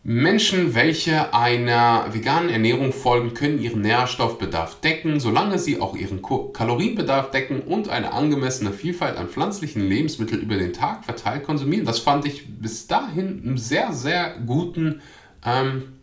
Menschen, 0.05 0.77
welche 0.77 1.35
einer 1.35 2.07
veganen 2.13 2.49
Ernährung 2.49 2.93
folgen, 2.93 3.35
können 3.35 3.61
ihren 3.61 3.83
Nährstoffbedarf 3.83 4.81
decken, 4.81 5.19
solange 5.19 5.59
sie 5.59 5.81
auch 5.81 5.97
ihren 5.97 6.23
Kalorienbedarf 6.23 7.33
decken 7.33 7.61
und 7.61 7.89
eine 7.89 8.13
angemessene 8.13 8.73
Vielfalt 8.73 9.17
an 9.17 9.29
pflanzlichen 9.29 9.89
Lebensmitteln 9.89 10.43
über 10.43 10.57
den 10.57 10.73
Tag 10.73 11.05
verteilt 11.05 11.43
konsumieren. 11.43 11.87
Das 11.87 11.99
fand 11.99 12.25
ich 12.25 12.47
bis 12.61 12.87
dahin 12.87 13.43
einen 13.45 13.57
sehr, 13.59 13.93
sehr 13.93 14.37
guten 14.45 15.03
ähm, 15.45 16.02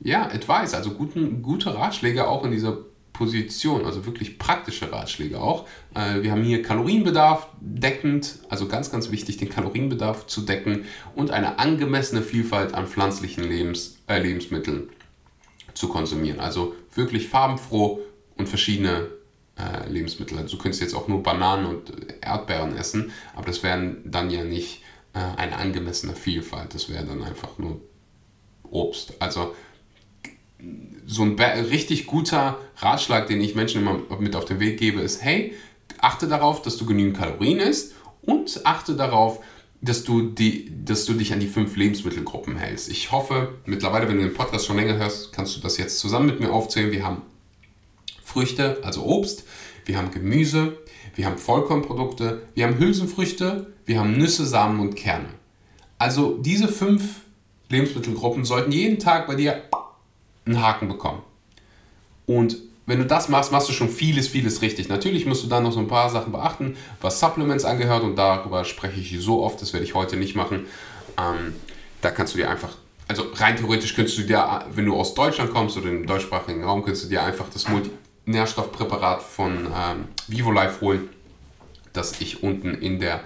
ja, 0.00 0.26
Advice, 0.26 0.74
also 0.74 0.90
guten, 0.90 1.42
gute 1.42 1.74
Ratschläge 1.74 2.28
auch 2.28 2.44
in 2.44 2.50
dieser 2.50 2.78
Position, 3.12 3.86
also 3.86 4.04
wirklich 4.04 4.38
praktische 4.38 4.92
Ratschläge 4.92 5.40
auch. 5.40 5.66
Äh, 5.94 6.22
wir 6.22 6.32
haben 6.32 6.42
hier 6.42 6.62
Kalorienbedarf 6.62 7.48
deckend, 7.60 8.40
also 8.50 8.68
ganz, 8.68 8.90
ganz 8.90 9.10
wichtig, 9.10 9.38
den 9.38 9.48
Kalorienbedarf 9.48 10.26
zu 10.26 10.42
decken 10.42 10.84
und 11.14 11.30
eine 11.30 11.58
angemessene 11.58 12.22
Vielfalt 12.22 12.74
an 12.74 12.86
pflanzlichen 12.86 13.44
Lebens, 13.44 13.98
äh, 14.06 14.20
Lebensmitteln 14.20 14.90
zu 15.72 15.88
konsumieren. 15.88 16.40
Also 16.40 16.74
wirklich 16.94 17.28
farbenfroh 17.28 18.00
und 18.36 18.48
verschiedene 18.48 19.08
äh, 19.58 19.88
Lebensmittel. 19.88 20.36
Also 20.38 20.56
du 20.56 20.62
könntest 20.62 20.82
jetzt 20.82 20.94
auch 20.94 21.08
nur 21.08 21.22
Bananen 21.22 21.66
und 21.66 21.92
Erdbeeren 22.20 22.76
essen, 22.76 23.12
aber 23.34 23.46
das 23.46 23.62
wären 23.62 24.02
dann 24.04 24.30
ja 24.30 24.44
nicht 24.44 24.82
äh, 25.14 25.18
eine 25.38 25.56
angemessene 25.56 26.14
Vielfalt, 26.14 26.74
das 26.74 26.90
wäre 26.90 27.04
dann 27.04 27.22
einfach 27.22 27.56
nur 27.56 27.80
Obst. 28.70 29.14
Also 29.20 29.54
so 31.06 31.22
ein 31.22 31.38
richtig 31.38 32.06
guter 32.06 32.58
Ratschlag, 32.78 33.26
den 33.26 33.40
ich 33.40 33.54
Menschen 33.54 33.82
immer 33.82 34.00
mit 34.18 34.34
auf 34.34 34.44
den 34.44 34.60
Weg 34.60 34.78
gebe, 34.78 35.00
ist, 35.00 35.22
hey, 35.22 35.54
achte 36.00 36.26
darauf, 36.26 36.62
dass 36.62 36.76
du 36.76 36.86
genügend 36.86 37.16
Kalorien 37.16 37.60
isst 37.60 37.94
und 38.22 38.60
achte 38.64 38.96
darauf, 38.96 39.40
dass 39.80 40.04
du, 40.04 40.22
die, 40.22 40.72
dass 40.84 41.04
du 41.04 41.12
dich 41.12 41.32
an 41.32 41.40
die 41.40 41.46
fünf 41.46 41.76
Lebensmittelgruppen 41.76 42.56
hältst. 42.56 42.88
Ich 42.88 43.12
hoffe, 43.12 43.54
mittlerweile, 43.66 44.08
wenn 44.08 44.16
du 44.16 44.24
den 44.24 44.34
Podcast 44.34 44.66
schon 44.66 44.76
länger 44.76 44.96
hörst, 44.96 45.32
kannst 45.32 45.56
du 45.56 45.60
das 45.60 45.78
jetzt 45.78 45.98
zusammen 45.98 46.26
mit 46.26 46.40
mir 46.40 46.50
aufzählen. 46.50 46.90
Wir 46.90 47.04
haben 47.04 47.22
Früchte, 48.24 48.80
also 48.82 49.04
Obst, 49.04 49.44
wir 49.84 49.98
haben 49.98 50.10
Gemüse, 50.10 50.78
wir 51.14 51.26
haben 51.26 51.38
Vollkornprodukte, 51.38 52.42
wir 52.54 52.66
haben 52.66 52.78
Hülsenfrüchte, 52.78 53.72
wir 53.84 54.00
haben 54.00 54.16
Nüsse, 54.16 54.44
Samen 54.46 54.80
und 54.80 54.96
Kerne. 54.96 55.28
Also 55.98 56.36
diese 56.38 56.68
fünf 56.68 57.20
Lebensmittelgruppen 57.68 58.44
sollten 58.44 58.72
jeden 58.72 58.98
Tag 58.98 59.26
bei 59.26 59.34
dir 59.34 59.62
einen 60.46 60.62
Haken 60.62 60.88
bekommen. 60.88 61.22
Und 62.26 62.56
wenn 62.86 62.98
du 62.98 63.04
das 63.04 63.28
machst, 63.28 63.50
machst 63.50 63.68
du 63.68 63.72
schon 63.72 63.88
vieles, 63.88 64.28
vieles 64.28 64.62
richtig. 64.62 64.88
Natürlich 64.88 65.26
musst 65.26 65.42
du 65.42 65.48
dann 65.48 65.64
noch 65.64 65.72
so 65.72 65.80
ein 65.80 65.88
paar 65.88 66.08
Sachen 66.08 66.32
beachten, 66.32 66.76
was 67.00 67.18
Supplements 67.18 67.64
angehört 67.64 68.04
und 68.04 68.16
darüber 68.16 68.64
spreche 68.64 69.00
ich 69.00 69.20
so 69.20 69.42
oft, 69.42 69.60
das 69.60 69.72
werde 69.72 69.84
ich 69.84 69.94
heute 69.94 70.16
nicht 70.16 70.36
machen. 70.36 70.66
Ähm, 71.18 71.54
da 72.00 72.10
kannst 72.10 72.34
du 72.34 72.38
dir 72.38 72.48
einfach, 72.48 72.76
also 73.08 73.24
rein 73.34 73.56
theoretisch 73.56 73.94
könntest 73.96 74.18
du 74.18 74.22
dir, 74.22 74.64
wenn 74.72 74.86
du 74.86 74.94
aus 74.94 75.14
Deutschland 75.14 75.52
kommst 75.52 75.76
oder 75.76 75.88
im 75.88 76.06
deutschsprachigen 76.06 76.62
Raum, 76.62 76.84
könntest 76.84 77.06
du 77.06 77.08
dir 77.08 77.24
einfach 77.24 77.46
das 77.52 77.66
Multinährstoffpräparat 77.68 79.22
von 79.22 79.66
ähm, 79.66 80.04
VivoLife 80.28 80.80
holen, 80.80 81.08
das 81.92 82.20
ich 82.20 82.44
unten 82.44 82.74
in 82.74 83.00
der 83.00 83.20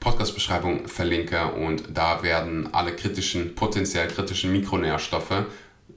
Podcast-Beschreibung 0.00 0.88
verlinke 0.88 1.46
und 1.52 1.84
da 1.94 2.22
werden 2.22 2.68
alle 2.74 2.94
kritischen, 2.94 3.54
potenziell 3.54 4.08
kritischen 4.08 4.52
Mikronährstoffe 4.52 5.46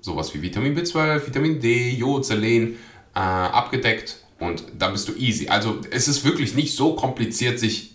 sowas 0.01 0.34
wie 0.34 0.41
Vitamin 0.41 0.77
B12, 0.77 1.27
Vitamin 1.27 1.60
D, 1.60 1.91
Jod, 1.91 2.25
Selen 2.25 2.75
äh, 3.15 3.19
abgedeckt 3.19 4.17
und 4.39 4.63
da 4.77 4.89
bist 4.89 5.08
du 5.08 5.15
easy. 5.15 5.48
Also 5.50 5.79
es 5.91 6.08
ist 6.08 6.24
wirklich 6.24 6.55
nicht 6.55 6.75
so 6.75 6.96
kompliziert, 6.96 7.60
sich 7.60 7.93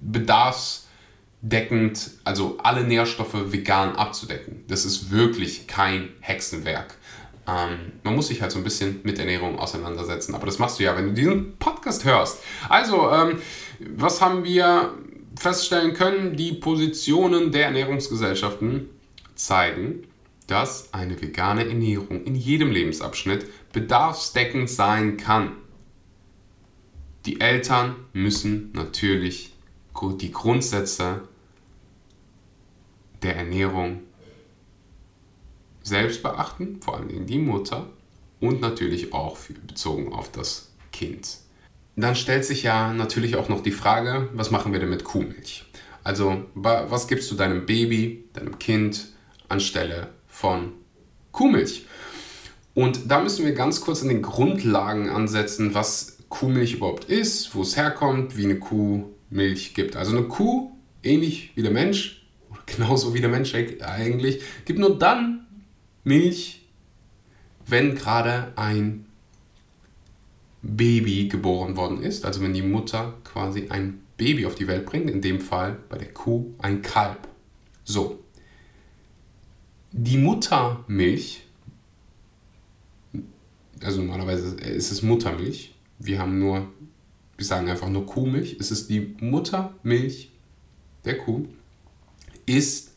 bedarfsdeckend, 0.00 2.10
also 2.24 2.58
alle 2.62 2.84
Nährstoffe 2.84 3.52
vegan 3.52 3.96
abzudecken. 3.96 4.64
Das 4.68 4.84
ist 4.84 5.10
wirklich 5.10 5.66
kein 5.66 6.10
Hexenwerk. 6.20 6.94
Ähm, 7.48 7.92
man 8.02 8.16
muss 8.16 8.28
sich 8.28 8.42
halt 8.42 8.52
so 8.52 8.58
ein 8.58 8.64
bisschen 8.64 9.00
mit 9.04 9.18
Ernährung 9.18 9.58
auseinandersetzen, 9.58 10.34
aber 10.34 10.44
das 10.46 10.58
machst 10.58 10.78
du 10.78 10.84
ja, 10.84 10.94
wenn 10.96 11.06
du 11.06 11.12
diesen 11.12 11.56
Podcast 11.56 12.04
hörst. 12.04 12.40
Also, 12.68 13.10
ähm, 13.10 13.38
was 13.78 14.20
haben 14.20 14.44
wir 14.44 14.92
feststellen 15.38 15.94
können? 15.94 16.36
Die 16.36 16.52
Positionen 16.52 17.52
der 17.52 17.64
Ernährungsgesellschaften 17.66 18.90
zeigen, 19.34 20.05
dass 20.46 20.92
eine 20.94 21.20
vegane 21.20 21.66
Ernährung 21.66 22.24
in 22.24 22.34
jedem 22.34 22.70
Lebensabschnitt 22.70 23.46
bedarfsdeckend 23.72 24.70
sein 24.70 25.16
kann. 25.16 25.52
Die 27.24 27.40
Eltern 27.40 27.96
müssen 28.12 28.70
natürlich 28.72 29.52
die 30.20 30.30
Grundsätze 30.30 31.22
der 33.22 33.36
Ernährung 33.36 34.02
selbst 35.82 36.22
beachten, 36.22 36.80
vor 36.80 36.96
allem 36.96 37.26
die 37.26 37.38
Mutter 37.38 37.88
und 38.40 38.60
natürlich 38.60 39.12
auch 39.12 39.38
bezogen 39.66 40.12
auf 40.12 40.30
das 40.30 40.72
Kind. 40.92 41.38
Dann 41.96 42.14
stellt 42.14 42.44
sich 42.44 42.62
ja 42.62 42.92
natürlich 42.92 43.36
auch 43.36 43.48
noch 43.48 43.62
die 43.62 43.72
Frage, 43.72 44.28
was 44.34 44.50
machen 44.50 44.72
wir 44.72 44.80
denn 44.80 44.90
mit 44.90 45.04
Kuhmilch? 45.04 45.64
Also 46.04 46.44
was 46.54 47.08
gibst 47.08 47.30
du 47.30 47.34
deinem 47.34 47.66
Baby, 47.66 48.28
deinem 48.34 48.58
Kind 48.58 49.08
anstelle 49.48 50.10
von 50.36 50.74
Kuhmilch. 51.32 51.86
Und 52.74 53.10
da 53.10 53.22
müssen 53.22 53.46
wir 53.46 53.54
ganz 53.54 53.80
kurz 53.80 54.02
an 54.02 54.08
den 54.08 54.20
Grundlagen 54.20 55.08
ansetzen, 55.08 55.72
was 55.72 56.18
Kuhmilch 56.28 56.74
überhaupt 56.74 57.06
ist, 57.06 57.54
wo 57.54 57.62
es 57.62 57.74
herkommt, 57.78 58.36
wie 58.36 58.44
eine 58.44 58.58
Kuh 58.58 59.04
Milch 59.30 59.72
gibt. 59.72 59.96
Also 59.96 60.14
eine 60.14 60.28
Kuh, 60.28 60.72
ähnlich 61.02 61.52
wie 61.54 61.62
der 61.62 61.70
Mensch, 61.70 62.28
genauso 62.66 63.14
wie 63.14 63.22
der 63.22 63.30
Mensch 63.30 63.54
eigentlich, 63.54 64.42
gibt 64.66 64.78
nur 64.78 64.98
dann 64.98 65.46
Milch, 66.04 66.66
wenn 67.66 67.94
gerade 67.94 68.52
ein 68.56 69.06
Baby 70.60 71.28
geboren 71.28 71.76
worden 71.76 72.02
ist. 72.02 72.26
Also 72.26 72.42
wenn 72.42 72.52
die 72.52 72.60
Mutter 72.60 73.14
quasi 73.24 73.68
ein 73.70 74.02
Baby 74.18 74.44
auf 74.44 74.54
die 74.54 74.68
Welt 74.68 74.84
bringt, 74.84 75.08
in 75.08 75.22
dem 75.22 75.40
Fall 75.40 75.78
bei 75.88 75.96
der 75.96 76.12
Kuh 76.12 76.52
ein 76.58 76.82
Kalb. 76.82 77.26
So, 77.84 78.22
die 79.96 80.18
Muttermilch 80.18 81.42
Also 83.82 84.02
normalerweise 84.02 84.56
ist 84.56 84.90
es 84.90 85.02
Muttermilch. 85.02 85.74
Wir 85.98 86.18
haben 86.18 86.38
nur, 86.38 86.68
wir 87.36 87.46
sagen 87.46 87.68
einfach 87.68 87.88
nur 87.88 88.04
Kuhmilch. 88.04 88.56
Es 88.60 88.70
ist 88.70 88.90
die 88.90 89.16
Muttermilch 89.20 90.30
der 91.04 91.18
Kuh. 91.18 91.46
Ist 92.44 92.92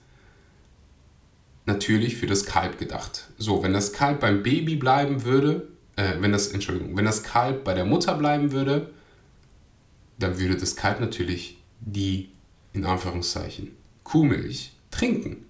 natürlich 1.65 2.17
für 2.17 2.27
das 2.27 2.45
Kalb 2.45 2.77
gedacht. 2.77 3.29
So, 3.37 3.63
wenn 3.63 3.73
das 3.73 3.93
Kalb 3.93 4.19
beim 4.19 4.43
Baby 4.43 4.75
bleiben 4.75 5.23
würde, 5.23 5.69
äh, 5.95 6.15
wenn 6.19 6.31
das, 6.33 6.49
Entschuldigung, 6.49 6.97
wenn 6.97 7.05
das 7.05 7.23
Kalb 7.23 7.63
bei 7.63 7.73
der 7.73 7.85
Mutter 7.85 8.15
bleiben 8.15 8.51
würde, 8.51 8.91
dann 10.17 10.37
würde 10.37 10.57
das 10.57 10.75
Kalb 10.75 10.99
natürlich 10.99 11.61
die, 11.79 12.29
in 12.73 12.83
Anführungszeichen, 12.83 13.71
Kuhmilch 14.03 14.73
trinken. 14.91 15.45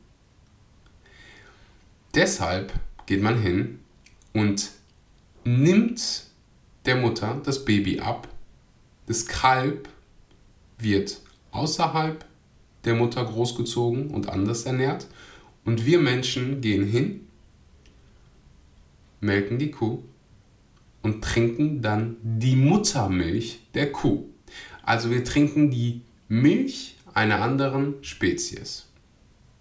Deshalb 2.16 2.74
geht 3.06 3.22
man 3.22 3.42
hin 3.42 3.80
und 4.34 4.70
nimmt 5.44 6.24
der 6.86 6.96
Mutter 6.96 7.42
das 7.44 7.66
Baby 7.66 8.00
ab. 8.00 8.28
Das 9.06 9.25
Kalb 9.25 9.89
wird 10.78 11.22
außerhalb 11.51 12.25
der 12.86 12.96
Mutter 12.96 13.24
großgezogen 13.25 14.10
und 14.10 14.30
anders 14.30 14.63
ernährt. 14.63 15.08
Und 15.66 15.86
wir 15.86 16.00
Menschen 16.00 16.62
gehen 16.62 16.86
hin, 16.86 17.28
melken 19.20 19.60
die 19.60 19.72
Kuh 19.72 20.04
und 21.01 21.24
trinken 21.24 21.82
dann 21.82 22.18
die 22.24 22.56
Muttermilch 22.56 23.60
der 23.74 23.92
Kuh. 23.92 24.25
Also 24.84 25.12
wir 25.12 25.24
trinken 25.24 25.70
die 25.70 26.01
Milch 26.28 26.96
einer 27.13 27.42
anderen 27.42 27.96
Spezies. 28.01 28.86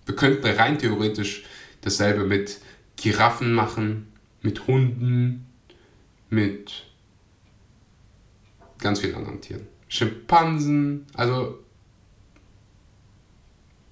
Wir 0.06 0.16
könnten 0.16 0.46
rein 0.46 0.78
theoretisch 0.78 1.44
dasselbe 1.88 2.24
mit 2.24 2.58
Giraffen 2.96 3.52
machen, 3.52 4.12
mit 4.42 4.66
Hunden, 4.66 5.46
mit 6.30 6.86
ganz 8.78 9.00
vielen 9.00 9.14
anderen 9.14 9.40
Tieren. 9.40 9.66
Schimpansen, 9.88 11.06
also 11.14 11.58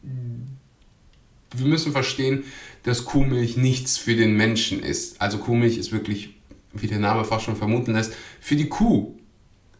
wir 0.02 1.66
müssen 1.66 1.92
verstehen, 1.92 2.44
dass 2.82 3.04
Kuhmilch 3.04 3.56
nichts 3.56 3.96
für 3.96 4.14
den 4.14 4.36
Menschen 4.36 4.80
ist. 4.80 5.20
Also 5.20 5.38
Kuhmilch 5.38 5.78
ist 5.78 5.90
wirklich, 5.90 6.34
wie 6.72 6.86
der 6.86 6.98
Name 6.98 7.24
fast 7.24 7.44
schon 7.44 7.56
vermuten 7.56 7.94
lässt, 7.94 8.14
für 8.40 8.56
die 8.56 8.68
Kuh. 8.68 9.14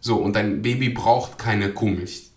So, 0.00 0.16
und 0.16 0.34
dein 0.34 0.62
Baby 0.62 0.88
braucht 0.88 1.38
keine 1.38 1.72
Kuhmilch. 1.72 2.30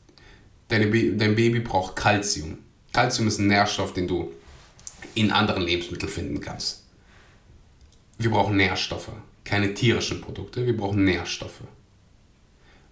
Deine 0.67 0.87
Ba- 0.87 1.15
dein 1.15 1.35
Baby 1.35 1.59
braucht 1.61 1.95
Kalzium. 1.95 2.57
Kalzium 2.93 3.27
ist 3.27 3.39
ein 3.39 3.47
Nährstoff, 3.47 3.93
den 3.93 4.07
du 4.07 4.31
in 5.15 5.31
anderen 5.31 5.63
Lebensmitteln 5.63 6.11
finden 6.11 6.41
kannst. 6.41 6.83
Wir 8.17 8.31
brauchen 8.31 8.57
Nährstoffe, 8.57 9.11
keine 9.43 9.73
tierischen 9.73 10.21
Produkte, 10.21 10.65
wir 10.65 10.75
brauchen 10.75 11.03
Nährstoffe. 11.03 11.61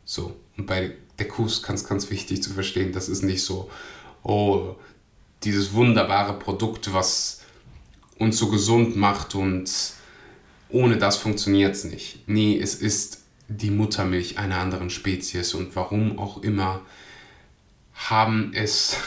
So, 0.06 0.36
und 0.56 0.66
bei 0.66 0.96
der 1.20 1.28
Kuh 1.28 1.46
ist 1.46 1.64
ganz, 1.64 1.86
ganz 1.86 2.10
wichtig 2.10 2.42
zu 2.42 2.54
verstehen, 2.54 2.94
das 2.94 3.10
ist 3.10 3.24
nicht 3.24 3.44
so, 3.44 3.70
oh, 4.24 4.76
dieses 5.44 5.74
wunderbare 5.74 6.40
Produkt, 6.40 6.94
was 6.94 7.42
uns 8.18 8.38
so 8.38 8.50
gesund 8.50 8.96
macht 8.96 9.36
und 9.36 9.70
ohne 10.70 10.98
das 10.98 11.18
funktioniert 11.18 11.76
es 11.76 11.84
nicht. 11.84 12.28
Nee, 12.28 12.60
es 12.60 12.76
ist 12.76 13.24
die 13.48 13.72
Muttermilch 13.72 14.38
einer 14.38 14.58
anderen 14.58 14.90
Spezies 14.90 15.54
und 15.54 15.76
warum 15.76 16.20
auch 16.20 16.44
immer 16.44 16.82
haben 17.94 18.52
es. 18.54 18.98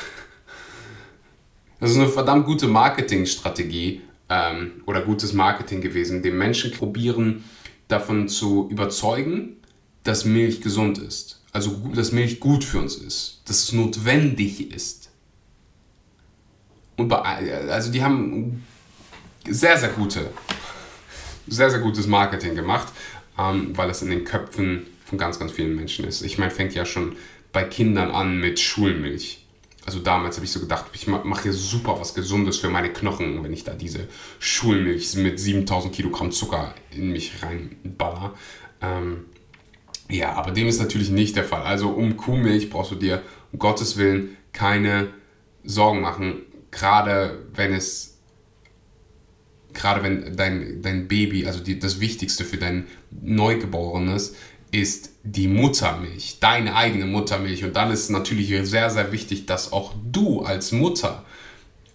Das 1.81 1.91
ist 1.91 1.97
eine 1.97 2.09
verdammt 2.09 2.45
gute 2.47 2.69
Marketingstrategie 2.69 4.03
ähm, 4.29 4.83
oder 4.87 5.01
gutes 5.01 5.33
Marketing 5.33 5.81
gewesen, 5.81 6.23
den 6.23 6.37
Menschen 6.37 6.71
probieren 6.73 7.45
davon 7.89 8.29
zu 8.29 8.69
überzeugen, 8.71 9.57
dass 10.05 10.25
Milch 10.25 10.61
gesund 10.61 10.99
ist. 10.99 11.43
Also 11.53 11.71
dass 11.95 12.13
Milch 12.13 12.39
gut 12.39 12.65
für 12.65 12.79
uns 12.79 12.95
ist, 12.97 13.43
dass 13.47 13.65
es 13.65 13.73
notwendig 13.73 14.73
ist. 14.73 15.11
Und 16.97 17.09
bei, 17.09 17.19
also 17.19 17.91
die 17.91 18.03
haben 18.03 18.65
sehr, 19.49 19.79
sehr 19.79 19.89
gute, 19.89 20.31
sehr, 21.49 21.71
sehr 21.71 21.81
gutes 21.81 22.07
Marketing 22.07 22.55
gemacht, 22.55 22.93
ähm, 23.39 23.77
weil 23.77 23.89
es 23.91 24.03
in 24.03 24.11
den 24.11 24.25
Köpfen 24.25 24.87
von 25.07 25.19
ganz, 25.19 25.39
ganz 25.39 25.53
vielen 25.53 25.75
Menschen 25.75 26.05
ist. 26.05 26.23
Ich 26.23 26.39
meine, 26.39 26.51
fängt 26.51 26.75
ja 26.75 26.85
schon 26.85 27.17
bei 27.53 27.65
Kindern 27.65 28.11
an 28.11 28.39
mit 28.39 28.61
Schulmilch. 28.61 29.45
Also 29.87 29.99
damals 30.01 30.37
habe 30.37 30.45
ich 30.45 30.53
so 30.53 30.61
gedacht, 30.61 30.87
ich 30.93 31.07
ma- 31.07 31.23
mache 31.25 31.45
hier 31.45 31.53
super 31.53 31.99
was 32.01 32.15
Gesundes 32.15 32.59
für 32.59 32.69
meine 32.69 32.93
Knochen, 32.93 33.43
wenn 33.43 33.53
ich 33.53 33.65
da 33.65 33.73
diese 33.75 34.09
Schulmilch 34.39 35.15
mit 35.17 35.41
7000 35.41 35.95
Kilogramm 35.95 36.33
Zucker 36.33 36.75
in 36.91 37.11
mich 37.13 37.43
reinballer. 37.43 38.35
Ähm, 38.83 39.25
ja, 40.09 40.33
aber 40.33 40.51
dem 40.51 40.69
ist 40.69 40.81
natürlich 40.81 41.11
nicht 41.11 41.37
der 41.37 41.45
Fall. 41.45 41.63
Also 41.63 41.91
um 41.91 42.17
Kuhmilch 42.17 42.71
brauchst 42.71 42.93
du 42.93 42.97
dir 42.97 43.23
um 43.53 43.59
Gottes 43.59 43.97
Willen 43.97 44.37
keine 44.53 45.09
Sorgen 45.65 46.01
machen, 46.01 46.43
gerade 46.71 47.47
wenn 47.55 47.73
es 47.73 48.19
gerade 49.73 50.03
wenn 50.03 50.37
dein, 50.37 50.83
dein 50.83 51.07
Baby, 51.09 51.47
also 51.47 51.61
die, 51.61 51.79
das 51.79 52.01
Wichtigste 52.01 52.45
für 52.45 52.57
dein 52.57 52.87
Neugeborenes, 53.23 54.35
ist 54.71 55.11
die 55.25 55.49
Muttermilch, 55.49 56.39
deine 56.41 56.77
eigene 56.77 57.07
Muttermilch. 57.07 57.65
Und 57.65 57.75
dann 57.75 57.91
ist 57.91 58.05
es 58.05 58.11
natürlich 58.11 58.49
sehr, 58.69 58.91
sehr 58.91 59.13
wichtig, 59.13 59.47
dass 59.47 59.73
auch 59.73 59.95
du 60.11 60.43
als 60.43 60.73
Mutter 60.73 61.25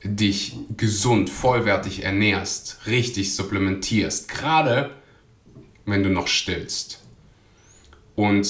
dich 0.03 0.55
gesund, 0.77 1.29
vollwertig 1.29 2.03
ernährst, 2.03 2.85
richtig 2.85 3.35
supplementierst, 3.35 4.27
gerade 4.27 4.91
wenn 5.85 6.03
du 6.03 6.09
noch 6.09 6.27
stillst. 6.27 7.01
Und 8.15 8.47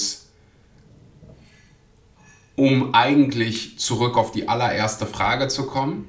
um 2.56 2.94
eigentlich 2.94 3.78
zurück 3.78 4.16
auf 4.16 4.32
die 4.32 4.48
allererste 4.48 5.06
Frage 5.06 5.48
zu 5.48 5.66
kommen, 5.66 6.08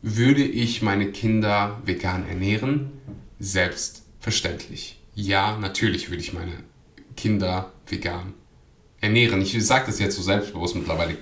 würde 0.00 0.44
ich 0.44 0.82
meine 0.82 1.12
Kinder 1.12 1.80
vegan 1.84 2.28
ernähren? 2.28 2.92
Selbstverständlich. 3.38 5.00
Ja, 5.14 5.56
natürlich 5.58 6.10
würde 6.10 6.22
ich 6.22 6.32
meine 6.32 6.52
Kinder 7.16 7.72
vegan 7.86 8.34
ernähren. 9.00 9.40
Ich 9.42 9.52
sage 9.64 9.86
das 9.86 9.98
jetzt 9.98 10.16
so 10.16 10.22
selbstbewusst 10.22 10.76
mittlerweile. 10.76 11.16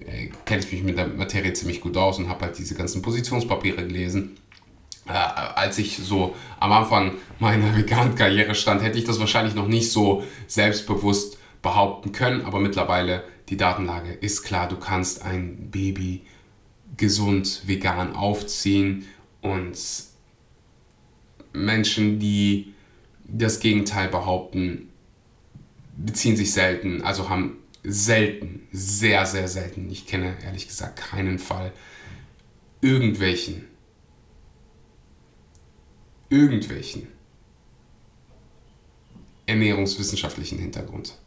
Äh, 0.00 0.28
kenne 0.44 0.62
ich 0.62 0.72
mich 0.72 0.82
mit 0.82 0.98
der 0.98 1.08
Materie 1.08 1.52
ziemlich 1.52 1.80
gut 1.80 1.96
aus 1.96 2.18
und 2.18 2.28
habe 2.28 2.46
halt 2.46 2.58
diese 2.58 2.74
ganzen 2.74 3.02
Positionspapiere 3.02 3.86
gelesen. 3.86 4.36
Äh, 5.06 5.12
als 5.12 5.78
ich 5.78 5.96
so 5.96 6.36
am 6.60 6.72
Anfang 6.72 7.14
meiner 7.38 7.76
veganen 7.76 8.14
Karriere 8.14 8.54
stand, 8.54 8.82
hätte 8.82 8.98
ich 8.98 9.04
das 9.04 9.18
wahrscheinlich 9.20 9.54
noch 9.54 9.68
nicht 9.68 9.90
so 9.90 10.22
selbstbewusst 10.46 11.38
behaupten 11.62 12.12
können, 12.12 12.42
aber 12.42 12.60
mittlerweile 12.60 13.24
die 13.48 13.56
Datenlage 13.56 14.12
ist 14.12 14.42
klar, 14.42 14.68
du 14.68 14.76
kannst 14.76 15.22
ein 15.22 15.70
Baby 15.70 16.22
gesund 16.96 17.62
vegan 17.66 18.14
aufziehen 18.14 19.06
und 19.40 19.78
Menschen, 21.52 22.18
die 22.18 22.74
das 23.24 23.60
Gegenteil 23.60 24.08
behaupten, 24.08 24.91
beziehen 25.96 26.36
sich 26.36 26.52
selten, 26.52 27.02
also 27.02 27.28
haben 27.28 27.58
selten, 27.84 28.68
sehr, 28.72 29.26
sehr 29.26 29.48
selten, 29.48 29.90
ich 29.90 30.06
kenne 30.06 30.36
ehrlich 30.44 30.68
gesagt 30.68 30.96
keinen 30.96 31.38
Fall, 31.38 31.72
irgendwelchen, 32.80 33.64
irgendwelchen 36.28 37.08
ernährungswissenschaftlichen 39.46 40.58
Hintergrund. 40.58 41.18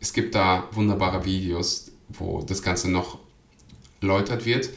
Es 0.00 0.12
gibt 0.12 0.34
da 0.34 0.68
wunderbare 0.72 1.24
Videos, 1.24 1.92
wo 2.08 2.42
das 2.42 2.62
Ganze 2.62 2.90
noch 2.90 3.18
erläutert 4.00 4.44
wird. 4.44 4.70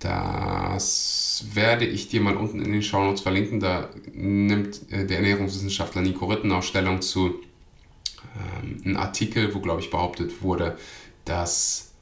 Das 0.00 1.44
werde 1.52 1.86
ich 1.86 2.08
dir 2.08 2.20
mal 2.20 2.36
unten 2.36 2.62
in 2.62 2.72
den 2.72 2.82
Shownotes 2.82 3.22
verlinken. 3.22 3.60
Da 3.60 3.90
nimmt 4.12 4.90
äh, 4.90 5.06
der 5.06 5.18
Ernährungswissenschaftler 5.18 6.02
Nico 6.02 6.26
Rittenau 6.26 6.62
Stellung 6.62 7.02
zu 7.02 7.40
ähm, 8.36 8.80
einem 8.84 8.96
Artikel, 8.96 9.54
wo, 9.54 9.60
glaube 9.60 9.80
ich, 9.80 9.90
behauptet 9.90 10.42
wurde, 10.42 10.76
dass 11.24 11.92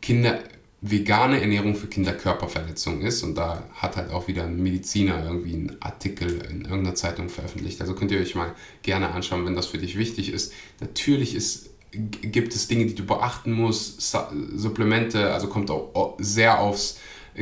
Kinder 0.00 0.40
vegane 0.80 1.40
Ernährung 1.40 1.76
für 1.76 1.86
Kinder 1.86 2.12
Körperverletzung 2.12 3.02
ist. 3.02 3.22
Und 3.22 3.36
da 3.36 3.68
hat 3.74 3.96
halt 3.96 4.10
auch 4.10 4.26
wieder 4.26 4.44
ein 4.44 4.60
Mediziner 4.60 5.24
irgendwie 5.24 5.54
einen 5.54 5.76
Artikel 5.80 6.44
in 6.50 6.62
irgendeiner 6.62 6.96
Zeitung 6.96 7.28
veröffentlicht. 7.28 7.80
Also 7.80 7.94
könnt 7.94 8.10
ihr 8.10 8.20
euch 8.20 8.34
mal 8.34 8.54
gerne 8.82 9.12
anschauen, 9.12 9.46
wenn 9.46 9.54
das 9.54 9.66
für 9.66 9.78
dich 9.78 9.96
wichtig 9.96 10.32
ist. 10.32 10.52
Natürlich 10.80 11.34
ist 11.34 11.72
gibt 11.92 12.54
es 12.54 12.68
Dinge, 12.68 12.86
die 12.86 12.94
du 12.94 13.04
beachten 13.04 13.52
musst, 13.52 14.16
Supplemente, 14.54 15.32
also 15.32 15.48
kommt 15.48 15.70
auch 15.70 16.16
sehr 16.18 16.58
aufs 16.58 16.98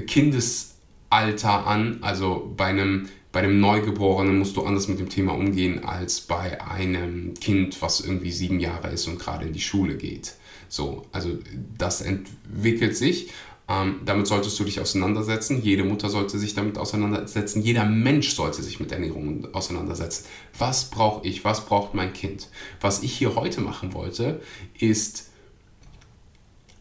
Kindesalter 0.06 1.66
an. 1.66 1.98
Also 2.02 2.52
bei 2.56 2.66
einem, 2.66 3.08
bei 3.32 3.40
einem 3.40 3.60
Neugeborenen 3.60 4.38
musst 4.38 4.56
du 4.56 4.62
anders 4.62 4.88
mit 4.88 4.98
dem 4.98 5.08
Thema 5.08 5.34
umgehen 5.34 5.84
als 5.84 6.20
bei 6.20 6.60
einem 6.62 7.34
Kind, 7.34 7.80
was 7.80 8.00
irgendwie 8.00 8.32
sieben 8.32 8.58
Jahre 8.58 8.88
ist 8.88 9.06
und 9.06 9.18
gerade 9.18 9.46
in 9.46 9.52
die 9.52 9.60
Schule 9.60 9.96
geht. 9.96 10.34
So, 10.68 11.06
also 11.12 11.38
das 11.78 12.00
entwickelt 12.00 12.96
sich. 12.96 13.30
Ähm, 13.68 14.00
damit 14.04 14.26
solltest 14.26 14.58
du 14.58 14.64
dich 14.64 14.80
auseinandersetzen. 14.80 15.62
Jede 15.62 15.84
Mutter 15.84 16.10
sollte 16.10 16.40
sich 16.40 16.54
damit 16.54 16.76
auseinandersetzen. 16.76 17.62
Jeder 17.62 17.84
Mensch 17.84 18.34
sollte 18.34 18.62
sich 18.64 18.80
mit 18.80 18.90
Ernährung 18.90 19.46
auseinandersetzen. 19.52 20.24
Was 20.58 20.90
brauche 20.90 21.26
ich? 21.26 21.44
Was 21.44 21.66
braucht 21.66 21.94
mein 21.94 22.12
Kind? 22.12 22.48
Was 22.80 23.04
ich 23.04 23.12
hier 23.12 23.36
heute 23.36 23.60
machen 23.60 23.94
wollte, 23.94 24.40
ist 24.76 25.30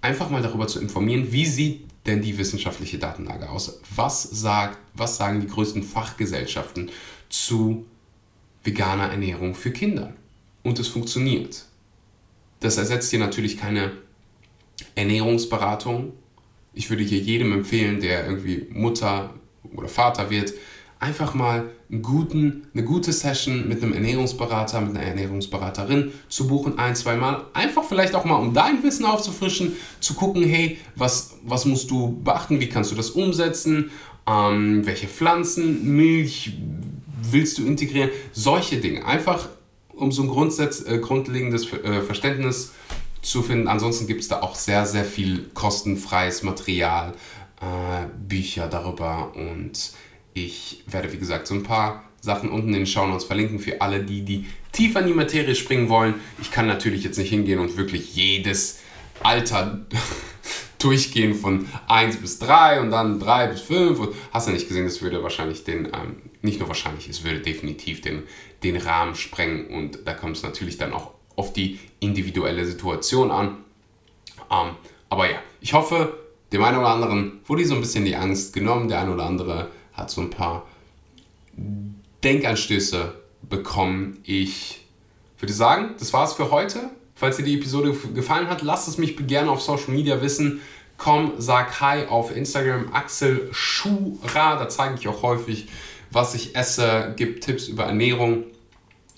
einfach 0.02 0.32
mal 0.32 0.42
darüber 0.42 0.68
zu 0.68 0.80
informieren, 0.80 1.32
wie 1.32 1.46
sieht 1.46 1.89
denn 2.06 2.22
die 2.22 2.38
wissenschaftliche 2.38 2.98
Datenlage 2.98 3.50
aus? 3.50 3.80
Was, 3.96 4.24
sagt, 4.24 4.78
was 4.94 5.18
sagen 5.18 5.42
die 5.42 5.48
größten 5.48 5.84
Fachgesellschaften 5.84 6.90
zu 7.30 7.86
veganer 8.64 9.10
Ernährung 9.10 9.56
für 9.56 9.72
Kinder? 9.72 10.14
Und 10.64 10.80
es 10.80 10.88
funktioniert. 10.88 11.66
Das 12.60 12.78
ersetzt 12.78 13.12
dir 13.12 13.20
natürlich 13.20 13.58
keine 13.58 13.94
Ernährungsberatung. 14.96 16.14
Ich 16.74 16.90
würde 16.90 17.04
hier 17.04 17.20
jedem 17.20 17.54
empfehlen, 17.54 18.02
der 18.02 18.26
irgendwie 18.26 18.68
Mutter 18.70 19.34
oder 19.76 19.88
Vater 19.88 20.30
wird, 20.30 20.54
einfach 21.00 21.34
mal 21.34 21.70
guten, 22.02 22.68
eine 22.74 22.84
gute 22.84 23.14
Session 23.14 23.68
mit 23.68 23.82
einem 23.82 23.94
Ernährungsberater, 23.94 24.82
mit 24.82 24.98
einer 24.98 25.06
Ernährungsberaterin 25.06 26.12
zu 26.28 26.48
buchen, 26.48 26.78
ein, 26.78 26.96
zwei 26.96 27.16
Mal. 27.16 27.46
Einfach 27.54 27.84
vielleicht 27.84 28.16
auch 28.16 28.26
mal, 28.26 28.36
um 28.36 28.54
dein 28.54 28.84
Wissen 28.84 29.06
aufzufrischen, 29.06 29.74
zu 30.02 30.14
gucken, 30.14 30.44
hey, 30.44 30.78
was, 30.96 31.38
was 31.44 31.66
musst 31.66 31.90
du 31.90 32.22
beachten, 32.22 32.60
wie 32.60 32.70
kannst 32.70 32.92
du 32.92 32.96
das 32.96 33.12
umsetzen, 33.12 33.92
ähm, 34.28 34.86
welche 34.86 35.08
Pflanzen, 35.08 35.96
Milch 35.96 36.54
willst 37.22 37.58
du 37.58 37.66
integrieren, 37.66 38.10
solche 38.34 38.78
Dinge. 38.78 39.06
Einfach 39.06 39.48
um 39.96 40.12
so 40.12 40.24
ein 40.24 40.30
Grundsatz, 40.30 40.82
äh, 40.86 41.00
grundlegendes 41.00 41.72
äh, 41.74 42.02
Verständnis 42.02 42.74
zu 43.22 43.42
finden. 43.42 43.68
Ansonsten 43.68 44.08
gibt 44.08 44.22
es 44.22 44.28
da 44.28 44.42
auch 44.42 44.56
sehr, 44.56 44.86
sehr 44.86 45.06
viel 45.06 45.50
kostenfreies 45.54 46.44
Material, 46.44 47.14
äh, 47.62 48.06
Bücher 48.28 48.68
darüber 48.68 49.34
und 49.36 49.92
ich 50.46 50.84
werde, 50.88 51.12
wie 51.12 51.18
gesagt, 51.18 51.48
so 51.48 51.56
ein 51.56 51.64
paar 51.64 52.04
Sachen 52.22 52.50
unten 52.50 52.70
in 52.70 52.74
den 52.74 52.86
Shownotes 52.86 53.26
verlinken 53.26 53.60
für 53.60 53.82
alle, 53.82 54.04
die, 54.04 54.24
die 54.24 54.46
tiefer 54.72 55.02
in 55.02 55.08
die 55.08 55.14
Materie 55.14 55.56
springen 55.56 55.90
wollen. 55.90 56.16
Ich 56.42 56.52
kann 56.52 56.68
natürlich 56.68 57.04
jetzt 57.04 57.18
nicht 57.18 57.30
hingehen 57.30 57.60
und 57.60 57.78
wirklich 57.78 58.16
jedes 58.16 58.80
Alter 59.24 59.86
durchgehen 60.80 61.36
von 61.36 61.68
1 61.88 62.18
bis 62.18 62.40
3 62.40 62.82
und 62.82 62.92
dann 62.92 63.20
3 63.20 63.48
bis 63.48 63.62
5. 63.62 64.00
Und 64.00 64.16
hast 64.32 64.48
du 64.48 64.52
nicht 64.52 64.68
gesehen, 64.68 64.86
das 64.86 65.02
würde 65.02 65.24
wahrscheinlich 65.24 65.64
den, 65.64 65.86
ähm, 65.86 66.18
nicht 66.42 66.60
nur 66.60 66.68
wahrscheinlich, 66.68 67.10
es 67.10 67.24
würde 67.24 67.40
definitiv 67.40 68.02
den, 68.02 68.24
den 68.64 68.78
Rahmen 68.78 69.16
sprengen 69.16 69.68
und 69.68 70.00
da 70.06 70.14
kommt 70.14 70.38
es 70.38 70.44
natürlich 70.44 70.78
dann 70.78 70.94
auch 70.94 71.12
auf 71.36 71.54
die 71.54 71.80
individuelle 72.00 72.66
Situation 72.66 73.32
an. 73.32 73.58
Ähm, 74.52 74.76
aber 75.10 75.30
ja, 75.30 75.38
ich 75.62 75.74
hoffe, 75.74 76.18
dem 76.52 76.64
einen 76.64 76.78
oder 76.78 76.90
anderen 76.90 77.40
wurde 77.46 77.66
so 77.66 77.76
ein 77.76 77.82
bisschen 77.82 78.06
die 78.06 78.16
Angst 78.16 78.54
genommen, 78.54 78.88
der 78.90 79.02
ein 79.02 79.10
oder 79.10 79.26
andere 79.26 79.70
hat 80.00 80.12
so 80.12 80.22
ein 80.22 80.30
paar 80.30 80.68
Denkanstöße 82.24 83.14
bekommen. 83.44 84.18
Ich 84.24 84.82
würde 85.40 85.54
sagen, 85.54 85.96
das 86.00 86.14
war's 86.14 86.34
für 86.34 86.52
heute. 86.52 86.90
Falls 87.16 87.38
dir 87.38 87.44
die 87.44 87.56
Episode 87.56 87.96
gefallen 88.14 88.50
hat, 88.50 88.62
lasst 88.62 88.88
es 88.88 88.98
mich 88.98 89.16
gerne 89.28 89.52
auf 89.52 89.62
Social 89.62 89.94
Media 89.94 90.22
wissen. 90.22 90.62
Komm, 90.98 91.34
sag 91.38 91.80
Hi 91.82 92.06
auf 92.08 92.36
Instagram, 92.36 92.94
Axel 92.94 93.50
Schura. 93.52 94.58
Da 94.58 94.70
zeige 94.70 94.96
ich 94.96 95.08
auch 95.08 95.22
häufig, 95.22 95.68
was 96.12 96.36
ich 96.36 96.56
esse, 96.56 97.14
gibt 97.16 97.44
Tipps 97.44 97.68
über 97.68 97.86
Ernährung. 97.86 98.44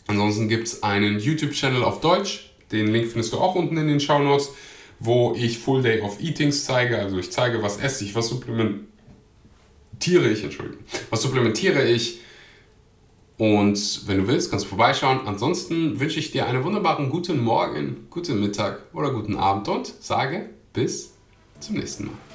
Ansonsten 0.08 0.48
gibt 0.50 0.68
es 0.68 0.84
einen 0.84 1.20
YouTube-Channel 1.20 1.84
auf 1.84 2.02
Deutsch. 2.02 2.52
Den 2.72 2.88
Link 2.88 3.08
findest 3.08 3.34
du 3.34 3.40
auch 3.40 3.56
unten 3.56 3.78
in 3.78 3.88
den 3.88 4.00
Show 4.00 4.20
Notes, 4.20 4.50
wo 5.00 5.36
ich 5.36 5.60
Full 5.60 5.82
Day 5.82 6.02
of 6.02 6.22
Eatings 6.22 6.66
zeige. 6.66 6.98
Also 7.00 7.18
ich 7.18 7.32
zeige, 7.32 7.64
was 7.64 7.80
esse 7.80 8.04
ich, 8.04 8.16
was 8.16 8.32
supplementiere 10.02 10.30
ich, 10.30 10.44
Entschuldigung. 10.44 10.84
Was 11.10 11.22
supplementiere 11.22 11.84
ich? 11.84 12.20
Und 13.38 14.08
wenn 14.08 14.20
du 14.20 14.28
willst, 14.28 14.52
kannst 14.52 14.66
du 14.66 14.70
vorbeischauen. 14.70 15.22
Ansonsten 15.26 16.00
wünsche 16.00 16.20
ich 16.20 16.32
dir 16.32 16.46
einen 16.48 16.64
wunderbaren 16.64 17.10
guten 17.10 17.40
Morgen, 17.40 18.08
guten 18.10 18.40
Mittag 18.40 18.82
oder 18.94 19.12
guten 19.12 19.36
Abend 19.36 19.68
und 19.68 19.94
sage 20.00 20.50
bis 20.74 21.14
zum 21.60 21.76
nächsten 21.76 22.06
Mal. 22.06 22.31